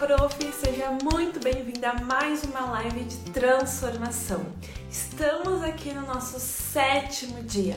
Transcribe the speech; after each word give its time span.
prof! 0.00 0.34
Seja 0.58 0.96
muito 1.02 1.38
bem-vinda 1.40 1.90
a 1.90 2.00
mais 2.00 2.42
uma 2.44 2.60
live 2.70 3.04
de 3.04 3.16
transformação. 3.32 4.46
Estamos 4.90 5.62
aqui 5.62 5.92
no 5.92 6.06
nosso 6.06 6.40
sétimo 6.40 7.42
dia. 7.42 7.76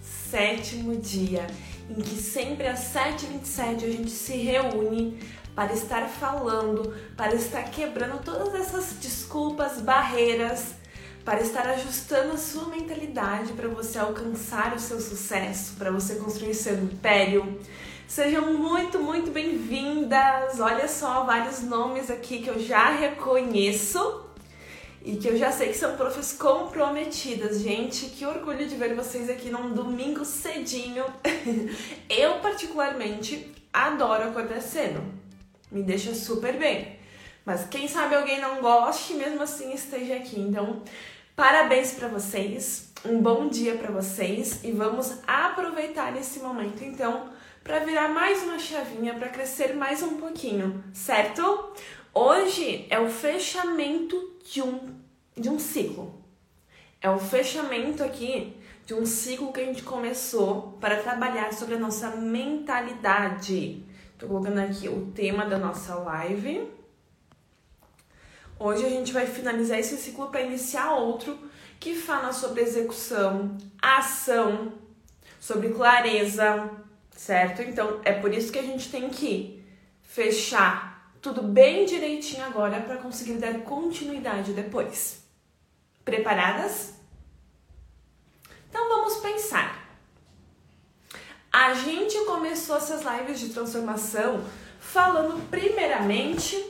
Sétimo 0.00 0.96
dia 0.96 1.46
em 1.90 2.00
que 2.00 2.16
sempre 2.16 2.66
às 2.66 2.94
7h27 2.94 3.84
a 3.84 3.90
gente 3.90 4.10
se 4.10 4.38
reúne 4.38 5.20
para 5.54 5.74
estar 5.74 6.08
falando, 6.08 6.94
para 7.14 7.34
estar 7.34 7.64
quebrando 7.64 8.24
todas 8.24 8.54
essas 8.54 8.94
desculpas, 8.94 9.82
barreiras, 9.82 10.76
para 11.26 11.42
estar 11.42 11.66
ajustando 11.68 12.32
a 12.32 12.38
sua 12.38 12.68
mentalidade 12.68 13.52
para 13.52 13.68
você 13.68 13.98
alcançar 13.98 14.74
o 14.74 14.78
seu 14.78 14.98
sucesso, 14.98 15.74
para 15.74 15.90
você 15.90 16.14
construir 16.14 16.54
seu 16.54 16.74
império 16.82 17.60
Sejam 18.06 18.52
muito, 18.52 18.98
muito 18.98 19.30
bem-vindas! 19.30 20.60
Olha 20.60 20.86
só, 20.86 21.24
vários 21.24 21.62
nomes 21.62 22.10
aqui 22.10 22.42
que 22.42 22.48
eu 22.48 22.60
já 22.60 22.90
reconheço 22.90 24.26
e 25.02 25.16
que 25.16 25.26
eu 25.26 25.36
já 25.36 25.50
sei 25.50 25.68
que 25.68 25.76
são 25.76 25.96
profs 25.96 26.32
comprometidas. 26.32 27.60
Gente, 27.60 28.06
que 28.06 28.26
orgulho 28.26 28.68
de 28.68 28.76
ver 28.76 28.94
vocês 28.94 29.28
aqui 29.30 29.50
num 29.50 29.72
domingo 29.72 30.24
cedinho. 30.24 31.04
eu, 32.08 32.38
particularmente, 32.40 33.52
adoro 33.72 34.28
acordar 34.28 34.60
cedo. 34.60 35.02
Me 35.72 35.82
deixa 35.82 36.14
super 36.14 36.58
bem. 36.58 36.98
Mas 37.44 37.66
quem 37.66 37.88
sabe 37.88 38.14
alguém 38.14 38.38
não 38.38 38.60
goste, 38.60 39.14
mesmo 39.14 39.42
assim 39.42 39.72
esteja 39.72 40.16
aqui. 40.16 40.38
Então, 40.38 40.82
parabéns 41.34 41.92
para 41.92 42.08
vocês. 42.08 42.92
Um 43.04 43.20
bom 43.20 43.48
dia 43.48 43.76
para 43.76 43.90
vocês 43.90 44.62
e 44.62 44.72
vamos 44.72 45.18
aproveitar 45.26 46.16
esse 46.16 46.40
momento 46.40 46.82
então 46.82 47.34
para 47.64 47.78
virar 47.78 48.08
mais 48.08 48.42
uma 48.42 48.58
chavinha, 48.58 49.14
para 49.14 49.30
crescer 49.30 49.74
mais 49.74 50.02
um 50.02 50.18
pouquinho, 50.18 50.84
certo? 50.92 51.72
Hoje 52.12 52.86
é 52.90 53.00
o 53.00 53.08
fechamento 53.08 54.36
de 54.44 54.60
um, 54.60 54.94
de 55.34 55.48
um 55.48 55.58
ciclo. 55.58 56.22
É 57.00 57.08
o 57.08 57.18
fechamento 57.18 58.04
aqui 58.04 58.54
de 58.84 58.92
um 58.92 59.06
ciclo 59.06 59.50
que 59.50 59.60
a 59.60 59.64
gente 59.64 59.82
começou 59.82 60.76
para 60.78 61.02
trabalhar 61.02 61.54
sobre 61.54 61.76
a 61.76 61.78
nossa 61.78 62.10
mentalidade. 62.10 63.82
Estou 64.12 64.28
colocando 64.28 64.58
aqui 64.58 64.86
o 64.86 65.10
tema 65.14 65.46
da 65.46 65.56
nossa 65.56 65.94
live. 65.94 66.68
Hoje 68.58 68.84
a 68.84 68.90
gente 68.90 69.10
vai 69.10 69.26
finalizar 69.26 69.78
esse 69.78 69.96
ciclo 69.96 70.28
para 70.28 70.42
iniciar 70.42 70.96
outro 70.96 71.38
que 71.80 71.94
fala 71.94 72.30
sobre 72.30 72.60
execução, 72.60 73.56
ação, 73.80 74.74
sobre 75.40 75.70
clareza, 75.70 76.83
certo? 77.14 77.62
Então 77.62 78.00
é 78.04 78.12
por 78.12 78.32
isso 78.32 78.52
que 78.52 78.58
a 78.58 78.62
gente 78.62 78.90
tem 78.90 79.08
que 79.08 79.64
fechar 80.02 81.10
tudo 81.20 81.42
bem 81.42 81.86
direitinho 81.86 82.44
agora 82.44 82.80
para 82.80 82.98
conseguir 82.98 83.34
dar 83.34 83.60
continuidade 83.60 84.52
depois. 84.52 85.22
Preparadas? 86.04 86.94
Então 88.68 88.88
vamos 88.88 89.16
pensar. 89.18 89.88
A 91.50 91.72
gente 91.72 92.18
começou 92.24 92.76
essas 92.76 93.02
lives 93.02 93.40
de 93.40 93.50
transformação 93.50 94.44
falando 94.80 95.48
primeiramente 95.48 96.62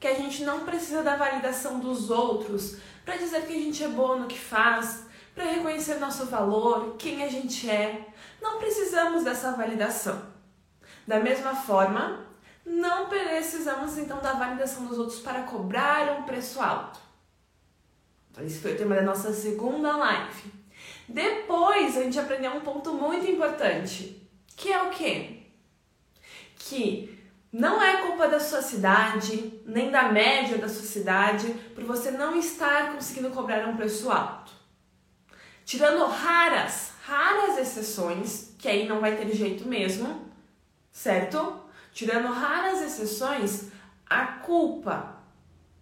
que 0.00 0.06
a 0.06 0.14
gente 0.14 0.44
não 0.44 0.64
precisa 0.64 1.02
da 1.02 1.16
validação 1.16 1.80
dos 1.80 2.08
outros 2.08 2.76
para 3.04 3.16
dizer 3.16 3.46
que 3.46 3.52
a 3.52 3.60
gente 3.60 3.82
é 3.82 3.88
boa 3.88 4.16
no 4.16 4.28
que 4.28 4.38
faz, 4.38 5.04
para 5.38 5.52
reconhecer 5.52 6.00
nosso 6.00 6.26
valor, 6.26 6.96
quem 6.98 7.22
a 7.22 7.28
gente 7.28 7.70
é. 7.70 8.08
Não 8.42 8.58
precisamos 8.58 9.22
dessa 9.22 9.52
validação. 9.52 10.20
Da 11.06 11.20
mesma 11.20 11.54
forma, 11.54 12.26
não 12.66 13.06
precisamos 13.08 13.96
então 13.96 14.18
da 14.18 14.32
validação 14.32 14.86
dos 14.86 14.98
outros 14.98 15.20
para 15.20 15.42
cobrar 15.42 16.18
um 16.18 16.24
preço 16.24 16.60
alto. 16.60 16.98
Então, 18.32 18.44
esse 18.44 18.58
foi 18.58 18.74
o 18.74 18.76
tema 18.76 18.96
da 18.96 19.02
nossa 19.02 19.32
segunda 19.32 19.96
live. 19.96 20.52
Depois 21.08 21.96
a 21.96 22.02
gente 22.02 22.18
aprendeu 22.18 22.52
um 22.52 22.60
ponto 22.60 22.92
muito 22.92 23.30
importante, 23.30 24.28
que 24.56 24.72
é 24.72 24.82
o 24.82 24.90
quê? 24.90 25.44
Que 26.56 27.16
não 27.52 27.80
é 27.80 28.02
culpa 28.02 28.26
da 28.26 28.40
sua 28.40 28.60
cidade, 28.60 29.62
nem 29.64 29.88
da 29.88 30.10
média 30.10 30.58
da 30.58 30.68
sua 30.68 30.84
cidade, 30.84 31.48
por 31.76 31.84
você 31.84 32.10
não 32.10 32.36
estar 32.36 32.92
conseguindo 32.92 33.30
cobrar 33.30 33.68
um 33.68 33.76
preço 33.76 34.10
alto. 34.10 34.57
Tirando 35.68 36.06
raras, 36.06 36.92
raras 37.04 37.58
exceções, 37.58 38.54
que 38.58 38.66
aí 38.66 38.88
não 38.88 39.00
vai 39.00 39.16
ter 39.16 39.30
jeito 39.34 39.68
mesmo, 39.68 40.26
certo? 40.90 41.60
Tirando 41.92 42.28
raras 42.28 42.80
exceções, 42.80 43.64
a 44.08 44.24
culpa, 44.24 45.16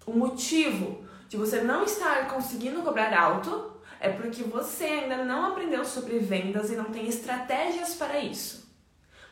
o 0.04 0.10
motivo 0.10 1.06
de 1.28 1.36
você 1.36 1.60
não 1.60 1.84
estar 1.84 2.26
conseguindo 2.26 2.82
cobrar 2.82 3.16
alto 3.16 3.80
é 4.00 4.08
porque 4.08 4.42
você 4.42 4.86
ainda 4.86 5.18
não 5.18 5.52
aprendeu 5.52 5.84
sobre 5.84 6.18
vendas 6.18 6.68
e 6.68 6.74
não 6.74 6.86
tem 6.86 7.06
estratégias 7.06 7.94
para 7.94 8.18
isso. 8.18 8.68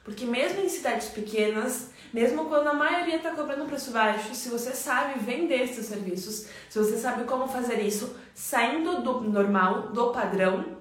Porque 0.04 0.24
mesmo 0.24 0.60
em 0.60 0.68
cidades 0.68 1.08
pequenas, 1.08 1.90
mesmo 2.14 2.44
quando 2.44 2.68
a 2.68 2.72
maioria 2.74 3.16
está 3.16 3.32
cobrando 3.32 3.64
um 3.64 3.66
preço 3.66 3.90
baixo, 3.90 4.36
se 4.36 4.48
você 4.48 4.70
sabe 4.70 5.18
vender 5.18 5.66
seus 5.66 5.86
serviços, 5.86 6.46
se 6.70 6.78
você 6.78 6.96
sabe 6.96 7.24
como 7.24 7.48
fazer 7.48 7.80
isso, 7.80 8.16
saindo 8.32 9.02
do 9.02 9.22
normal, 9.22 9.88
do 9.88 10.12
padrão, 10.12 10.78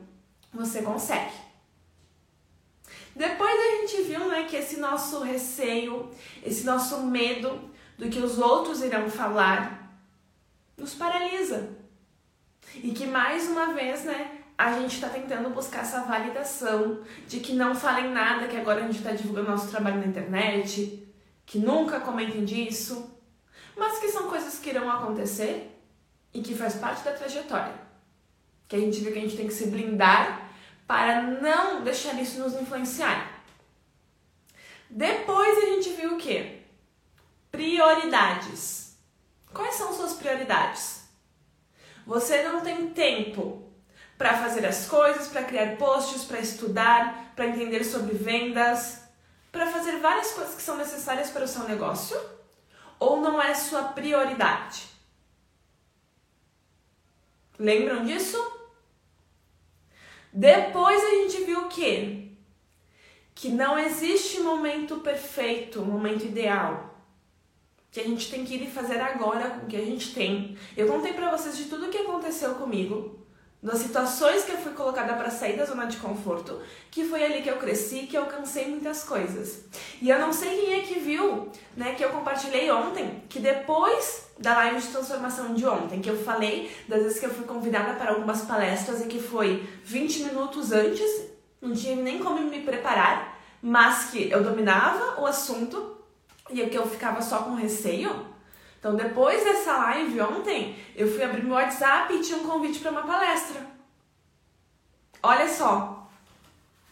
você 0.53 0.83
consegue. 0.83 1.33
Depois 3.16 3.51
a 3.51 3.81
gente 3.81 4.03
viu 4.03 4.27
né, 4.27 4.43
que 4.43 4.55
esse 4.55 4.79
nosso 4.79 5.23
receio, 5.23 6.11
esse 6.45 6.63
nosso 6.63 7.01
medo 7.01 7.67
do 7.97 8.09
que 8.09 8.19
os 8.19 8.38
outros 8.38 8.83
irão 8.83 9.09
falar, 9.09 9.91
nos 10.77 10.93
paralisa. 10.93 11.67
E 12.75 12.91
que 12.91 13.07
mais 13.07 13.47
uma 13.47 13.73
vez, 13.73 14.03
né, 14.03 14.43
a 14.55 14.73
gente 14.73 14.93
está 14.93 15.09
tentando 15.09 15.49
buscar 15.49 15.81
essa 15.81 16.01
validação 16.01 17.01
de 17.27 17.39
que 17.39 17.53
não 17.53 17.73
falem 17.73 18.11
nada, 18.11 18.47
que 18.47 18.55
agora 18.55 18.81
a 18.81 18.85
gente 18.85 18.99
está 18.99 19.13
divulgando 19.13 19.49
nosso 19.49 19.72
trabalho 19.72 19.97
na 19.97 20.05
internet, 20.05 21.03
que 21.45 21.57
nunca 21.57 21.99
comentem 21.99 22.45
disso, 22.45 23.11
mas 23.75 23.99
que 23.99 24.09
são 24.09 24.29
coisas 24.29 24.59
que 24.59 24.69
irão 24.69 24.89
acontecer 24.89 25.69
e 26.33 26.41
que 26.41 26.55
faz 26.55 26.75
parte 26.75 27.03
da 27.03 27.13
trajetória. 27.13 27.73
Que 28.67 28.75
a 28.75 28.79
gente 28.79 28.99
vê 29.01 29.11
que 29.11 29.19
a 29.19 29.21
gente 29.21 29.37
tem 29.37 29.47
que 29.47 29.53
se 29.53 29.67
blindar 29.67 30.49
para 30.87 31.21
não 31.21 31.83
deixar 31.83 32.19
isso 32.21 32.39
nos 32.39 32.53
influenciar. 32.53 33.43
Depois 34.89 35.57
a 35.57 35.65
gente 35.67 35.89
viu 35.89 36.15
o 36.15 36.17
que? 36.17 36.61
Prioridades. 37.51 38.97
Quais 39.53 39.75
são 39.75 39.93
suas 39.93 40.13
prioridades? 40.13 41.03
Você 42.05 42.43
não 42.43 42.61
tem 42.61 42.89
tempo 42.89 43.71
para 44.17 44.37
fazer 44.37 44.65
as 44.65 44.87
coisas, 44.87 45.27
para 45.27 45.43
criar 45.43 45.77
posts, 45.77 46.23
para 46.23 46.39
estudar, 46.39 47.33
para 47.35 47.47
entender 47.47 47.83
sobre 47.83 48.15
vendas, 48.15 49.03
para 49.53 49.68
fazer 49.68 50.00
várias 50.00 50.31
coisas 50.31 50.56
que 50.56 50.64
são 50.64 50.75
necessárias 50.75 51.30
para 51.30 51.46
o 51.46 51.47
seu 51.47 51.64
negócio? 51.66 52.19
Ou 53.00 53.22
não 53.22 53.40
é 53.40 53.53
sua 53.53 53.84
prioridade? 53.84 54.88
Lembram 57.59 58.03
disso? 58.03 58.36
Depois 60.34 61.02
a 61.03 61.09
gente 61.12 61.44
viu 61.44 61.66
o 61.66 61.69
quê? 61.69 62.30
Que 63.36 63.50
não 63.50 63.78
existe 63.78 64.40
momento 64.40 64.97
perfeito, 65.02 65.85
momento 65.85 66.25
ideal. 66.25 67.00
Que 67.91 68.00
a 68.00 68.03
gente 68.03 68.31
tem 68.31 68.44
que 68.44 68.56
ir 68.56 68.72
fazer 68.72 69.00
agora 69.00 69.52
com 69.52 69.68
o 69.68 69.70
que 69.70 69.78
a 69.78 69.85
gente 69.85 70.16
tem. 70.16 70.58
Eu 70.75 70.88
contei 70.88 71.14
para 71.14 71.30
vocês 71.30 71.56
de 71.56 71.66
tudo 71.66 71.85
o 71.85 71.90
que 71.91 72.00
aconteceu 72.00 72.56
comigo 72.56 73.22
das 73.63 73.79
situações 73.79 74.44
que 74.44 74.51
eu 74.51 74.57
fui 74.57 74.74
colocada 74.74 75.13
para 75.13 75.31
sair 75.31 75.56
da 75.56 75.63
zona 75.63 75.85
de 75.85 75.96
conforto, 75.97 76.59
que 76.91 77.06
foi 77.06 77.24
ali 77.24 77.41
que 77.41 77.50
eu 77.50 77.56
cresci, 77.56 78.06
que 78.07 78.18
eu 78.18 78.24
alcancei 78.24 78.68
muitas 78.68 79.06
coisas. 79.06 79.63
E 80.02 80.09
eu 80.09 80.20
não 80.20 80.34
sei 80.34 80.49
quem 80.59 80.73
é 80.73 80.82
que 80.82 80.99
viu, 80.99 81.47
né, 81.78 81.96
que 81.96 82.03
eu 82.03 82.09
compartilhei 82.09 82.70
ontem, 82.70 83.23
que 83.29 83.40
depois 83.40 84.26
da 84.37 84.53
live 84.55 84.82
de 84.82 84.87
transformação 84.87 85.53
de 85.53 85.66
ontem, 85.66 86.02
que 86.02 86.09
eu 86.09 86.22
falei 86.23 86.76
das 86.90 87.03
vezes 87.03 87.20
que 87.20 87.26
eu 87.26 87.34
fui 87.34 87.46
convidada 87.46 87.93
para 87.93 88.11
algumas 88.11 88.41
palestras 88.41 88.99
e 89.02 89.05
que 89.05 89.20
foi 89.20 89.64
20 89.85 90.23
minutos 90.26 90.73
antes, 90.73 91.29
não 91.61 91.73
tinha 91.73 91.96
nem 91.96 92.20
como 92.20 92.41
me 92.41 92.59
preparar, 92.59 93.40
mas 93.61 94.09
que 94.09 94.29
eu 94.29 94.43
dominava 94.43 95.22
o 95.22 95.26
assunto 95.26 95.97
e 96.49 96.66
que 96.66 96.78
eu 96.78 96.85
ficava 96.85 97.22
só 97.22 97.43
com 97.43 97.55
receio. 97.55 98.33
Então, 98.84 98.97
depois 98.97 99.41
dessa 99.41 99.78
live 99.78 100.20
ontem, 100.20 100.76
eu 100.94 101.09
fui 101.09 101.24
abrir 101.24 101.41
meu 101.41 101.53
WhatsApp 101.53 102.14
e 102.14 102.20
tinha 102.20 102.38
um 102.38 102.46
convite 102.46 102.80
para 102.80 102.91
uma 102.91 103.03
palestra. 103.03 103.66
Olha 105.24 105.47
só. 105.47 106.06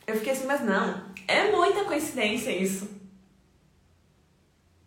Eu 0.08 0.16
fiquei 0.16 0.32
assim, 0.32 0.46
mas 0.46 0.62
não, 0.62 1.04
é 1.28 1.52
muita 1.52 1.84
coincidência 1.84 2.50
isso. 2.50 2.90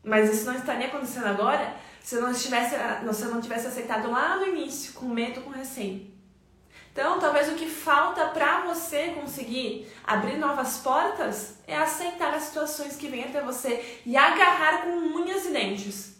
Mas 0.02 0.32
isso 0.32 0.46
não 0.46 0.54
estaria 0.54 0.86
acontecendo 0.86 1.26
agora 1.26 1.76
se 2.00 2.14
eu 2.14 2.22
não, 2.22 2.30
estivesse, 2.30 2.74
se 2.74 3.22
eu 3.22 3.30
não 3.30 3.40
tivesse 3.42 3.66
aceitado 3.66 4.10
lá 4.10 4.38
no 4.38 4.46
início, 4.46 4.94
com 4.94 5.04
medo, 5.04 5.42
com 5.42 5.50
receio. 5.50 6.10
Então, 6.90 7.18
talvez 7.18 7.50
o 7.50 7.54
que 7.54 7.68
falta 7.68 8.28
para 8.28 8.62
você 8.62 9.08
conseguir 9.08 9.92
abrir 10.04 10.38
novas 10.38 10.78
portas 10.78 11.58
é 11.66 11.76
aceitar 11.76 12.32
as 12.32 12.44
situações 12.44 12.96
que 12.96 13.08
vêm 13.08 13.24
até 13.24 13.42
você 13.42 14.00
e 14.06 14.16
agarrar 14.16 14.84
com 14.84 14.88
unhas 14.88 15.44
e 15.44 15.50
dentes 15.50 16.14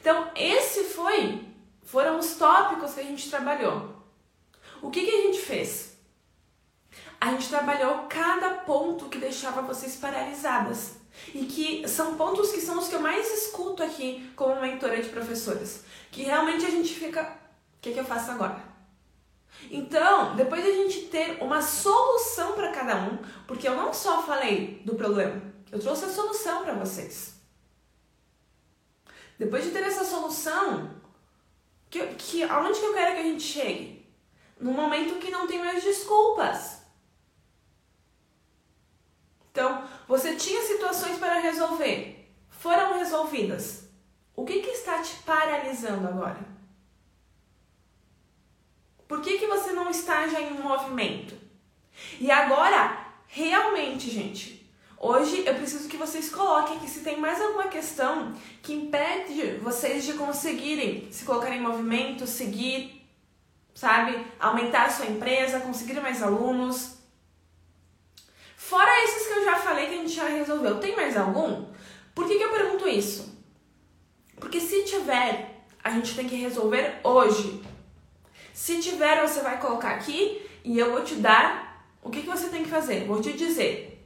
Então, 0.00 0.30
esse 0.34 0.84
foi 0.84 1.44
foram 1.82 2.18
os 2.18 2.34
tópicos 2.34 2.94
que 2.94 3.00
a 3.00 3.04
gente 3.04 3.30
trabalhou. 3.30 3.96
O 4.82 4.90
que, 4.90 5.04
que 5.04 5.10
a 5.10 5.22
gente 5.22 5.40
fez? 5.40 5.96
A 7.20 7.30
gente 7.30 7.48
trabalhou 7.48 8.06
cada 8.08 8.50
ponto 8.50 9.08
que 9.08 9.18
deixava 9.18 9.62
vocês 9.62 9.96
paralisadas. 9.96 10.98
E 11.34 11.46
que 11.46 11.88
são 11.88 12.14
pontos 12.14 12.52
que 12.52 12.60
são 12.60 12.78
os 12.78 12.88
que 12.88 12.94
eu 12.94 13.00
mais 13.00 13.26
escuto 13.42 13.82
aqui 13.82 14.30
como 14.36 14.60
mentora 14.60 15.02
de 15.02 15.08
professores. 15.08 15.82
Que 16.12 16.22
realmente 16.22 16.64
a 16.64 16.70
gente 16.70 16.94
fica. 16.94 17.22
O 17.22 17.80
que, 17.80 17.92
que 17.92 17.98
eu 17.98 18.04
faço 18.04 18.30
agora? 18.30 18.62
Então, 19.70 20.36
depois 20.36 20.62
de 20.62 20.70
a 20.70 20.74
gente 20.74 21.06
ter 21.06 21.42
uma 21.42 21.60
solução 21.60 22.52
para 22.52 22.70
cada 22.70 22.96
um, 22.96 23.18
porque 23.46 23.66
eu 23.66 23.76
não 23.76 23.92
só 23.92 24.22
falei 24.22 24.80
do 24.84 24.94
problema, 24.94 25.42
eu 25.72 25.78
trouxe 25.78 26.04
a 26.04 26.08
solução 26.08 26.62
para 26.62 26.74
vocês. 26.74 27.37
Depois 29.38 29.64
de 29.64 29.70
ter 29.70 29.84
essa 29.84 30.04
solução, 30.04 30.90
que, 31.88 32.04
que, 32.14 32.42
aonde 32.42 32.80
que 32.80 32.86
eu 32.86 32.94
quero 32.94 33.14
que 33.14 33.20
a 33.20 33.24
gente 33.24 33.42
chegue? 33.42 34.06
No 34.60 34.72
momento 34.72 35.20
que 35.20 35.30
não 35.30 35.46
tem 35.46 35.60
mais 35.60 35.82
desculpas. 35.82 36.82
Então, 39.52 39.86
você 40.06 40.34
tinha 40.34 40.62
situações 40.62 41.18
para 41.18 41.38
resolver, 41.38 42.32
foram 42.48 42.98
resolvidas. 42.98 43.88
O 44.34 44.44
que, 44.44 44.60
que 44.60 44.70
está 44.70 45.00
te 45.02 45.16
paralisando 45.22 46.06
agora? 46.08 46.38
Por 49.06 49.22
que, 49.22 49.38
que 49.38 49.46
você 49.46 49.72
não 49.72 49.88
está 49.88 50.28
já 50.28 50.40
em 50.40 50.60
movimento? 50.60 51.34
E 52.20 52.30
agora, 52.30 53.06
realmente, 53.26 54.10
gente, 54.10 54.57
hoje 55.00 55.44
eu 55.46 55.54
preciso 55.54 55.88
que 55.88 55.96
vocês 55.96 56.30
coloquem 56.30 56.76
aqui 56.76 56.88
se 56.88 57.00
tem 57.00 57.18
mais 57.18 57.40
alguma 57.40 57.68
questão 57.68 58.34
que 58.62 58.72
impede 58.72 59.56
vocês 59.62 60.04
de 60.04 60.14
conseguirem 60.14 61.10
se 61.10 61.24
colocar 61.24 61.50
em 61.54 61.60
movimento, 61.60 62.26
seguir, 62.26 63.06
sabe? 63.74 64.26
Aumentar 64.40 64.86
a 64.86 64.90
sua 64.90 65.06
empresa, 65.06 65.60
conseguir 65.60 66.00
mais 66.00 66.22
alunos. 66.22 66.98
Fora 68.56 69.04
esses 69.04 69.26
que 69.26 69.32
eu 69.38 69.44
já 69.44 69.56
falei 69.56 69.86
que 69.86 69.94
a 69.94 69.98
gente 69.98 70.14
já 70.14 70.28
resolveu, 70.28 70.80
tem 70.80 70.94
mais 70.94 71.16
algum? 71.16 71.66
Por 72.14 72.26
que, 72.26 72.36
que 72.36 72.44
eu 72.44 72.52
pergunto 72.52 72.88
isso? 72.88 73.38
Porque 74.40 74.60
se 74.60 74.84
tiver, 74.84 75.64
a 75.82 75.90
gente 75.90 76.14
tem 76.14 76.28
que 76.28 76.36
resolver 76.36 77.00
hoje. 77.02 77.62
Se 78.52 78.80
tiver, 78.80 79.26
você 79.26 79.40
vai 79.40 79.60
colocar 79.60 79.90
aqui 79.90 80.44
e 80.64 80.78
eu 80.78 80.90
vou 80.90 81.02
te 81.02 81.14
dar 81.14 81.86
o 82.02 82.10
que, 82.10 82.22
que 82.22 82.28
você 82.28 82.48
tem 82.48 82.64
que 82.64 82.70
fazer. 82.70 83.06
Vou 83.06 83.20
te 83.20 83.32
dizer. 83.32 83.97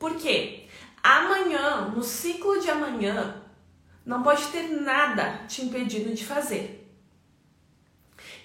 Por 0.00 0.14
quê? 0.14 0.64
Amanhã, 1.02 1.92
no 1.94 2.02
ciclo 2.02 2.58
de 2.58 2.70
amanhã, 2.70 3.42
não 4.04 4.22
pode 4.22 4.46
ter 4.46 4.62
nada 4.62 5.44
te 5.46 5.60
impedindo 5.60 6.14
de 6.14 6.24
fazer. 6.24 6.90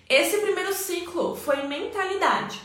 Esse 0.09 0.39
primeiro 0.39 0.73
ciclo 0.73 1.33
foi 1.33 1.65
mentalidade. 1.65 2.61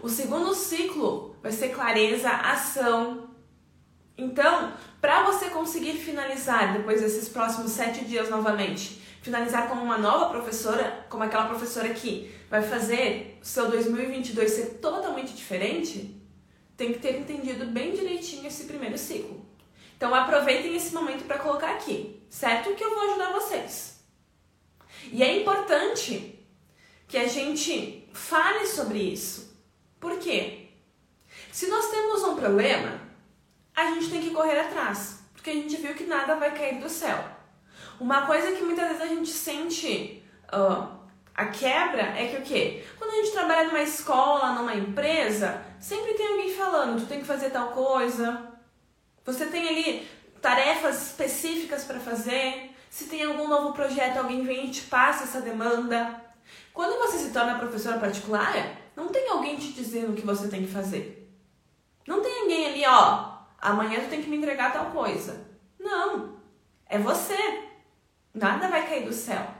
O 0.00 0.08
segundo 0.08 0.54
ciclo 0.54 1.36
vai 1.42 1.50
ser 1.50 1.70
clareza, 1.70 2.30
ação. 2.30 3.28
Então, 4.16 4.72
para 5.00 5.24
você 5.24 5.50
conseguir 5.50 5.94
finalizar 5.94 6.72
depois 6.72 7.00
desses 7.00 7.28
próximos 7.28 7.72
sete 7.72 8.04
dias 8.04 8.30
novamente, 8.30 9.02
finalizar 9.22 9.68
como 9.68 9.82
uma 9.82 9.98
nova 9.98 10.30
professora, 10.30 11.04
como 11.10 11.24
aquela 11.24 11.48
professora 11.48 11.88
que 11.88 12.32
vai 12.48 12.62
fazer 12.62 13.40
o 13.42 13.44
seu 13.44 13.68
2022 13.68 14.50
ser 14.52 14.66
totalmente 14.78 15.34
diferente, 15.34 16.17
tem 16.78 16.92
que 16.92 17.00
ter 17.00 17.18
entendido 17.18 17.66
bem 17.66 17.92
direitinho 17.92 18.46
esse 18.46 18.64
primeiro 18.64 18.96
ciclo. 18.96 19.44
Então 19.96 20.14
aproveitem 20.14 20.76
esse 20.76 20.94
momento 20.94 21.24
para 21.24 21.40
colocar 21.40 21.72
aqui, 21.72 22.22
certo? 22.30 22.72
Que 22.76 22.84
eu 22.84 22.94
vou 22.94 23.10
ajudar 23.10 23.32
vocês. 23.32 24.04
E 25.10 25.20
é 25.24 25.40
importante 25.40 26.38
que 27.08 27.18
a 27.18 27.26
gente 27.26 28.08
fale 28.12 28.64
sobre 28.64 28.98
isso. 28.98 29.58
Por 29.98 30.20
quê? 30.20 30.68
Se 31.50 31.66
nós 31.66 31.90
temos 31.90 32.22
um 32.22 32.36
problema, 32.36 33.00
a 33.74 33.90
gente 33.90 34.10
tem 34.10 34.22
que 34.22 34.30
correr 34.30 34.60
atrás, 34.60 35.24
porque 35.32 35.50
a 35.50 35.54
gente 35.54 35.76
viu 35.78 35.96
que 35.96 36.04
nada 36.04 36.36
vai 36.36 36.56
cair 36.56 36.78
do 36.80 36.88
céu. 36.88 37.18
Uma 37.98 38.24
coisa 38.24 38.52
que 38.52 38.62
muitas 38.62 38.86
vezes 38.86 39.02
a 39.02 39.06
gente 39.06 39.30
sente 39.30 40.22
uh, 40.52 40.96
a 41.38 41.46
quebra 41.46 42.02
é 42.02 42.26
que 42.26 42.36
o 42.38 42.42
quê? 42.42 42.84
Quando 42.98 43.12
a 43.12 43.14
gente 43.14 43.30
trabalha 43.30 43.68
numa 43.68 43.80
escola, 43.80 44.54
numa 44.54 44.74
empresa, 44.74 45.62
sempre 45.78 46.14
tem 46.14 46.26
alguém 46.26 46.52
falando, 46.52 46.98
tu 46.98 47.06
tem 47.06 47.20
que 47.20 47.26
fazer 47.26 47.50
tal 47.50 47.68
coisa. 47.68 48.50
Você 49.24 49.46
tem 49.46 49.68
ali 49.68 50.08
tarefas 50.42 51.00
específicas 51.10 51.84
para 51.84 52.00
fazer. 52.00 52.74
Se 52.90 53.04
tem 53.04 53.22
algum 53.22 53.46
novo 53.46 53.72
projeto, 53.72 54.16
alguém 54.16 54.42
vem 54.42 54.66
e 54.66 54.70
te 54.72 54.82
passa 54.82 55.22
essa 55.22 55.40
demanda. 55.40 56.20
Quando 56.74 56.98
você 56.98 57.18
se 57.18 57.30
torna 57.30 57.56
professora 57.56 58.00
particular, 58.00 58.52
não 58.96 59.06
tem 59.06 59.28
alguém 59.28 59.54
te 59.54 59.72
dizendo 59.72 60.14
o 60.14 60.16
que 60.16 60.26
você 60.26 60.48
tem 60.48 60.66
que 60.66 60.72
fazer. 60.72 61.32
Não 62.04 62.20
tem 62.20 62.42
ninguém 62.42 62.66
ali, 62.66 62.84
ó, 62.84 63.34
amanhã 63.60 64.00
tu 64.00 64.10
tem 64.10 64.20
que 64.20 64.28
me 64.28 64.38
entregar 64.38 64.72
tal 64.72 64.86
coisa. 64.86 65.46
Não. 65.78 66.36
É 66.88 66.98
você. 66.98 67.62
Nada 68.34 68.66
vai 68.66 68.88
cair 68.88 69.04
do 69.04 69.12
céu. 69.12 69.58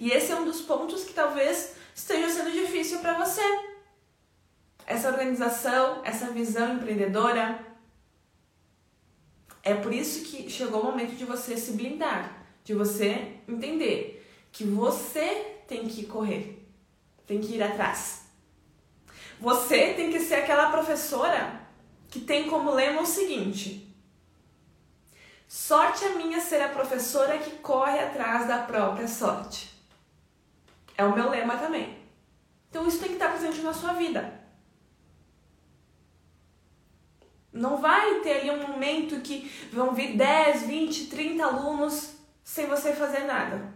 E 0.00 0.10
esse 0.10 0.32
é 0.32 0.36
um 0.36 0.44
dos 0.44 0.60
pontos 0.60 1.04
que 1.04 1.12
talvez 1.12 1.74
esteja 1.94 2.28
sendo 2.28 2.50
difícil 2.50 3.00
para 3.00 3.18
você. 3.18 3.42
Essa 4.86 5.08
organização, 5.08 6.00
essa 6.04 6.30
visão 6.30 6.74
empreendedora. 6.74 7.60
É 9.62 9.74
por 9.74 9.92
isso 9.92 10.24
que 10.24 10.50
chegou 10.50 10.80
o 10.80 10.84
momento 10.84 11.14
de 11.14 11.24
você 11.24 11.56
se 11.56 11.72
blindar, 11.72 12.44
de 12.64 12.74
você 12.74 13.36
entender 13.48 14.26
que 14.50 14.64
você 14.64 15.56
tem 15.68 15.86
que 15.86 16.04
correr, 16.06 16.66
tem 17.26 17.40
que 17.40 17.54
ir 17.54 17.62
atrás. 17.62 18.22
Você 19.40 19.94
tem 19.94 20.10
que 20.10 20.20
ser 20.20 20.36
aquela 20.36 20.70
professora 20.70 21.60
que 22.10 22.20
tem 22.20 22.48
como 22.48 22.72
lema 22.72 23.02
o 23.02 23.06
seguinte: 23.06 23.92
Sorte 25.48 26.04
a 26.04 26.10
minha 26.10 26.40
ser 26.40 26.60
a 26.60 26.68
professora 26.68 27.38
que 27.38 27.50
corre 27.58 27.98
atrás 27.98 28.46
da 28.46 28.58
própria 28.58 29.08
sorte. 29.08 29.71
É 31.02 31.04
o 31.04 31.12
meu 31.12 31.28
lema 31.28 31.56
também. 31.56 31.98
Então 32.70 32.86
isso 32.86 33.00
tem 33.00 33.08
que 33.08 33.14
estar 33.14 33.30
presente 33.30 33.60
na 33.60 33.74
sua 33.74 33.94
vida. 33.94 34.40
Não 37.52 37.78
vai 37.78 38.20
ter 38.20 38.40
ali 38.40 38.50
um 38.52 38.68
momento 38.68 39.20
que 39.20 39.52
vão 39.72 39.92
vir 39.92 40.16
10, 40.16 40.62
20, 40.62 41.08
30 41.08 41.44
alunos 41.44 42.14
sem 42.44 42.66
você 42.66 42.92
fazer 42.92 43.24
nada. 43.24 43.74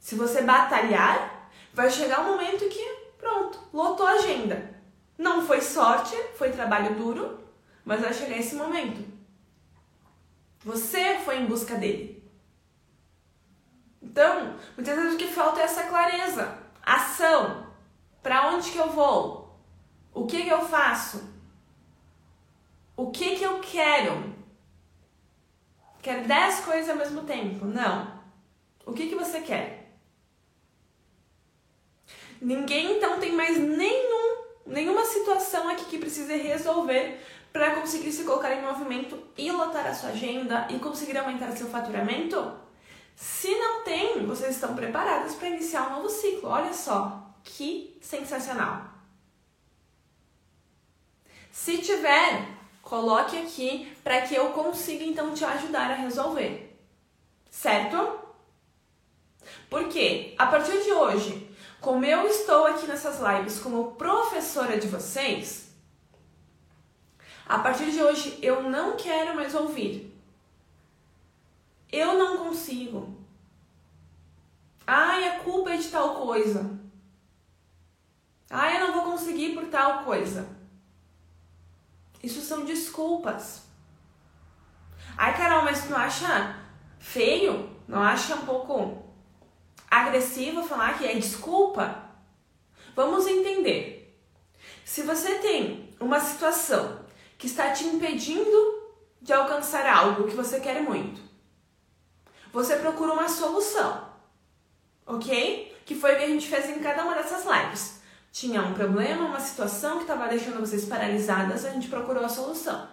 Se 0.00 0.16
você 0.16 0.42
batalhar, 0.42 1.48
vai 1.72 1.88
chegar 1.88 2.22
um 2.22 2.32
momento 2.32 2.68
que, 2.68 2.84
pronto, 3.16 3.60
lotou 3.72 4.04
a 4.04 4.14
agenda. 4.14 4.74
Não 5.16 5.46
foi 5.46 5.60
sorte, 5.60 6.16
foi 6.36 6.50
trabalho 6.50 6.96
duro, 6.96 7.38
mas 7.84 8.00
vai 8.00 8.12
chegar 8.12 8.36
esse 8.36 8.56
momento. 8.56 9.00
Você 10.64 11.20
foi 11.20 11.38
em 11.38 11.46
busca 11.46 11.76
dele. 11.76 12.21
Então, 14.12 14.58
muitas 14.76 14.94
vezes 14.94 15.14
o 15.14 15.16
que 15.16 15.26
falta 15.26 15.62
é 15.62 15.64
essa 15.64 15.84
clareza, 15.84 16.58
ação. 16.82 17.66
Para 18.22 18.48
onde 18.48 18.70
que 18.70 18.76
eu 18.76 18.90
vou? 18.90 19.58
O 20.12 20.26
que 20.26 20.42
que 20.42 20.50
eu 20.50 20.60
faço? 20.68 21.32
O 22.94 23.10
que 23.10 23.36
que 23.36 23.42
eu 23.42 23.58
quero? 23.60 24.34
Quero 26.02 26.28
dez 26.28 26.60
coisas 26.60 26.90
ao 26.90 26.96
mesmo 26.96 27.22
tempo? 27.22 27.64
Não. 27.64 28.20
O 28.84 28.92
que 28.92 29.08
que 29.08 29.14
você 29.14 29.40
quer? 29.40 29.96
Ninguém 32.38 32.98
então 32.98 33.18
tem 33.18 33.32
mais 33.32 33.56
nenhum, 33.56 34.44
nenhuma 34.66 35.06
situação 35.06 35.70
aqui 35.70 35.86
que 35.86 35.98
precise 35.98 36.36
resolver 36.36 37.18
para 37.50 37.76
conseguir 37.76 38.12
se 38.12 38.24
colocar 38.24 38.52
em 38.52 38.60
movimento 38.60 39.18
e 39.38 39.50
lotar 39.50 39.86
a 39.86 39.94
sua 39.94 40.10
agenda 40.10 40.66
e 40.68 40.78
conseguir 40.78 41.16
aumentar 41.16 41.52
seu 41.52 41.68
faturamento? 41.68 42.61
Se 43.22 43.54
não 43.54 43.84
tem, 43.84 44.26
vocês 44.26 44.56
estão 44.56 44.74
preparados 44.74 45.36
para 45.36 45.50
iniciar 45.50 45.86
um 45.86 45.96
novo 45.96 46.08
ciclo. 46.08 46.48
Olha 46.48 46.72
só, 46.72 47.32
que 47.44 47.96
sensacional! 48.02 48.82
Se 51.52 51.78
tiver, 51.78 52.48
coloque 52.82 53.38
aqui 53.38 53.96
para 54.02 54.22
que 54.22 54.34
eu 54.34 54.50
consiga 54.50 55.04
então 55.04 55.32
te 55.32 55.44
ajudar 55.44 55.92
a 55.92 55.94
resolver. 55.94 56.76
Certo? 57.48 58.18
Porque 59.70 60.34
a 60.36 60.46
partir 60.46 60.82
de 60.82 60.90
hoje, 60.90 61.48
como 61.80 62.04
eu 62.04 62.26
estou 62.26 62.66
aqui 62.66 62.88
nessas 62.88 63.20
lives 63.20 63.60
como 63.60 63.92
professora 63.92 64.80
de 64.80 64.88
vocês, 64.88 65.68
a 67.46 67.60
partir 67.60 67.92
de 67.92 68.02
hoje 68.02 68.36
eu 68.42 68.64
não 68.64 68.96
quero 68.96 69.36
mais 69.36 69.54
ouvir. 69.54 70.12
Eu 71.92 72.18
não 72.18 72.38
consigo. 72.38 73.22
Ai, 74.86 75.28
a 75.28 75.40
culpa 75.40 75.70
é 75.70 75.76
de 75.76 75.88
tal 75.88 76.16
coisa. 76.16 76.80
Ai, 78.50 78.76
eu 78.76 78.86
não 78.86 78.94
vou 78.94 79.12
conseguir 79.12 79.54
por 79.54 79.66
tal 79.66 80.02
coisa. 80.04 80.48
Isso 82.22 82.40
são 82.40 82.64
desculpas. 82.64 83.62
Ai, 85.16 85.36
Carol, 85.36 85.64
mas 85.64 85.84
tu 85.84 85.90
não 85.90 85.98
acha 85.98 86.56
feio? 86.98 87.70
Não 87.86 88.02
acha 88.02 88.36
um 88.36 88.46
pouco 88.46 89.02
agressivo 89.90 90.62
falar 90.62 90.98
que 90.98 91.06
é 91.06 91.14
desculpa? 91.14 92.10
Vamos 92.94 93.26
entender. 93.26 94.18
Se 94.84 95.02
você 95.02 95.34
tem 95.38 95.94
uma 96.00 96.20
situação 96.20 97.04
que 97.36 97.46
está 97.46 97.70
te 97.70 97.84
impedindo 97.84 98.82
de 99.20 99.32
alcançar 99.32 99.86
algo 99.86 100.28
que 100.28 100.34
você 100.34 100.60
quer 100.60 100.82
muito, 100.82 101.31
você 102.52 102.76
procura 102.76 103.12
uma 103.12 103.28
solução, 103.28 104.08
ok? 105.06 105.76
Que 105.86 105.94
foi 105.94 106.14
o 106.14 106.18
que 106.18 106.24
a 106.24 106.28
gente 106.28 106.48
fez 106.48 106.68
em 106.68 106.80
cada 106.80 107.04
uma 107.04 107.14
dessas 107.14 107.44
lives. 107.44 108.00
Tinha 108.30 108.62
um 108.62 108.74
problema, 108.74 109.26
uma 109.26 109.40
situação 109.40 109.96
que 109.96 110.02
estava 110.02 110.28
deixando 110.28 110.60
vocês 110.60 110.84
paralisadas, 110.84 111.64
a 111.64 111.70
gente 111.70 111.88
procurou 111.88 112.24
a 112.24 112.28
solução. 112.28 112.88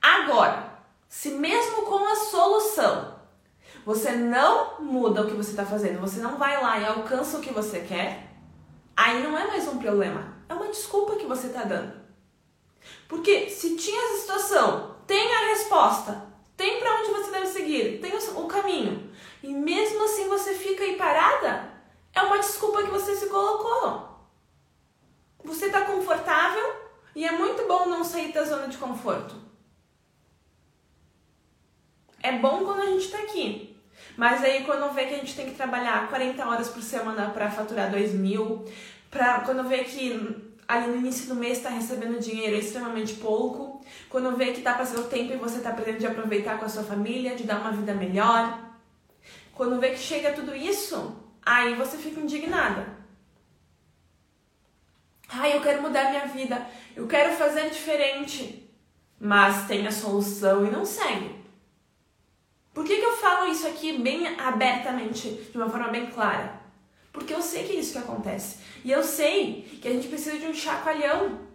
Agora, 0.00 0.74
se 1.08 1.30
mesmo 1.30 1.82
com 1.82 2.04
a 2.04 2.16
solução 2.16 3.14
você 3.84 4.12
não 4.12 4.80
muda 4.80 5.22
o 5.22 5.26
que 5.26 5.36
você 5.36 5.50
está 5.50 5.66
fazendo, 5.66 6.00
você 6.00 6.18
não 6.18 6.38
vai 6.38 6.60
lá 6.62 6.78
e 6.78 6.86
alcança 6.86 7.36
o 7.36 7.40
que 7.40 7.52
você 7.52 7.80
quer, 7.80 8.30
aí 8.96 9.22
não 9.22 9.36
é 9.38 9.46
mais 9.46 9.68
um 9.68 9.78
problema, 9.78 10.38
é 10.48 10.54
uma 10.54 10.68
desculpa 10.68 11.16
que 11.16 11.26
você 11.26 11.48
está 11.48 11.64
dando. 11.64 11.92
Porque 13.06 13.50
se 13.50 13.76
tinha 13.76 14.00
essa 14.04 14.20
situação, 14.22 14.96
tem 15.06 15.34
a 15.34 15.48
resposta, 15.50 16.26
tem 16.56 16.80
para 16.80 17.00
onde 17.00 17.10
você 17.10 17.30
deve 17.30 17.46
seguir, 17.46 18.00
tem 18.00 18.12
o 18.16 18.46
caminho, 18.46 19.12
e 19.42 19.52
mesmo 19.52 20.04
assim 20.04 20.28
você 20.28 20.54
fica 20.54 20.82
aí 20.82 20.96
parada, 20.96 21.70
é 22.14 22.22
uma 22.22 22.38
desculpa 22.38 22.82
que 22.82 22.90
você 22.90 23.14
se 23.14 23.26
colocou. 23.26 24.14
Você 25.44 25.66
está 25.66 25.82
confortável 25.82 26.74
e 27.14 27.26
é 27.26 27.32
muito 27.32 27.68
bom 27.68 27.86
não 27.86 28.02
sair 28.02 28.32
da 28.32 28.44
zona 28.44 28.66
de 28.66 28.78
conforto. 28.78 29.34
É 32.22 32.32
bom 32.38 32.64
quando 32.64 32.80
a 32.80 32.86
gente 32.86 33.04
está 33.04 33.18
aqui. 33.18 33.78
Mas 34.24 34.42
aí 34.42 34.64
quando 34.64 34.90
vê 34.94 35.04
que 35.04 35.12
a 35.16 35.18
gente 35.18 35.36
tem 35.36 35.44
que 35.44 35.54
trabalhar 35.54 36.08
40 36.08 36.48
horas 36.48 36.68
por 36.68 36.80
semana 36.80 37.28
para 37.28 37.50
faturar 37.50 37.90
2 37.90 38.14
mil, 38.14 38.64
pra, 39.10 39.40
quando 39.40 39.68
vê 39.68 39.84
que 39.84 40.02
ali 40.66 40.86
no 40.86 40.96
início 40.96 41.28
do 41.28 41.34
mês 41.34 41.58
está 41.58 41.68
recebendo 41.68 42.18
dinheiro 42.18 42.56
extremamente 42.56 43.16
pouco, 43.16 43.84
quando 44.08 44.34
vê 44.34 44.46
que 44.52 44.60
está 44.60 44.72
passando 44.72 45.10
tempo 45.10 45.34
e 45.34 45.36
você 45.36 45.58
está 45.58 45.72
perdendo 45.72 45.98
de 45.98 46.06
aproveitar 46.06 46.58
com 46.58 46.64
a 46.64 46.70
sua 46.70 46.82
família, 46.82 47.34
de 47.34 47.44
dar 47.44 47.60
uma 47.60 47.72
vida 47.72 47.92
melhor, 47.92 48.58
quando 49.54 49.78
vê 49.78 49.90
que 49.90 49.98
chega 49.98 50.32
tudo 50.32 50.56
isso, 50.56 51.22
aí 51.44 51.74
você 51.74 51.98
fica 51.98 52.18
indignada. 52.18 52.96
Ai, 55.28 55.54
eu 55.54 55.60
quero 55.60 55.82
mudar 55.82 56.08
minha 56.08 56.28
vida, 56.28 56.66
eu 56.96 57.06
quero 57.06 57.36
fazer 57.36 57.68
diferente, 57.68 58.74
mas 59.20 59.66
tem 59.66 59.86
a 59.86 59.92
solução 59.92 60.66
e 60.66 60.70
não 60.70 60.82
segue. 60.82 61.43
Por 62.74 62.84
que, 62.84 62.98
que 62.98 63.06
eu 63.06 63.16
falo 63.16 63.50
isso 63.50 63.68
aqui 63.68 63.96
bem 63.98 64.26
abertamente, 64.38 65.30
de 65.30 65.56
uma 65.56 65.70
forma 65.70 65.88
bem 65.88 66.10
clara? 66.10 66.60
Porque 67.12 67.32
eu 67.32 67.40
sei 67.40 67.64
que 67.64 67.76
é 67.76 67.76
isso 67.76 67.92
que 67.92 67.98
acontece. 67.98 68.58
E 68.84 68.90
eu 68.90 69.04
sei 69.04 69.62
que 69.80 69.86
a 69.86 69.92
gente 69.92 70.08
precisa 70.08 70.36
de 70.36 70.46
um 70.46 70.52
chacoalhão. 70.52 71.46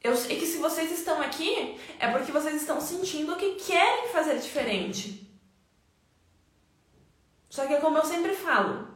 Eu 0.00 0.16
sei 0.16 0.38
que 0.38 0.46
se 0.46 0.58
vocês 0.58 0.92
estão 0.92 1.20
aqui, 1.20 1.76
é 1.98 2.08
porque 2.08 2.30
vocês 2.30 2.54
estão 2.54 2.80
sentindo 2.80 3.34
que 3.34 3.56
querem 3.56 4.08
fazer 4.12 4.38
diferente. 4.38 5.28
Só 7.50 7.66
que 7.66 7.74
é 7.74 7.80
como 7.80 7.98
eu 7.98 8.04
sempre 8.04 8.34
falo, 8.34 8.86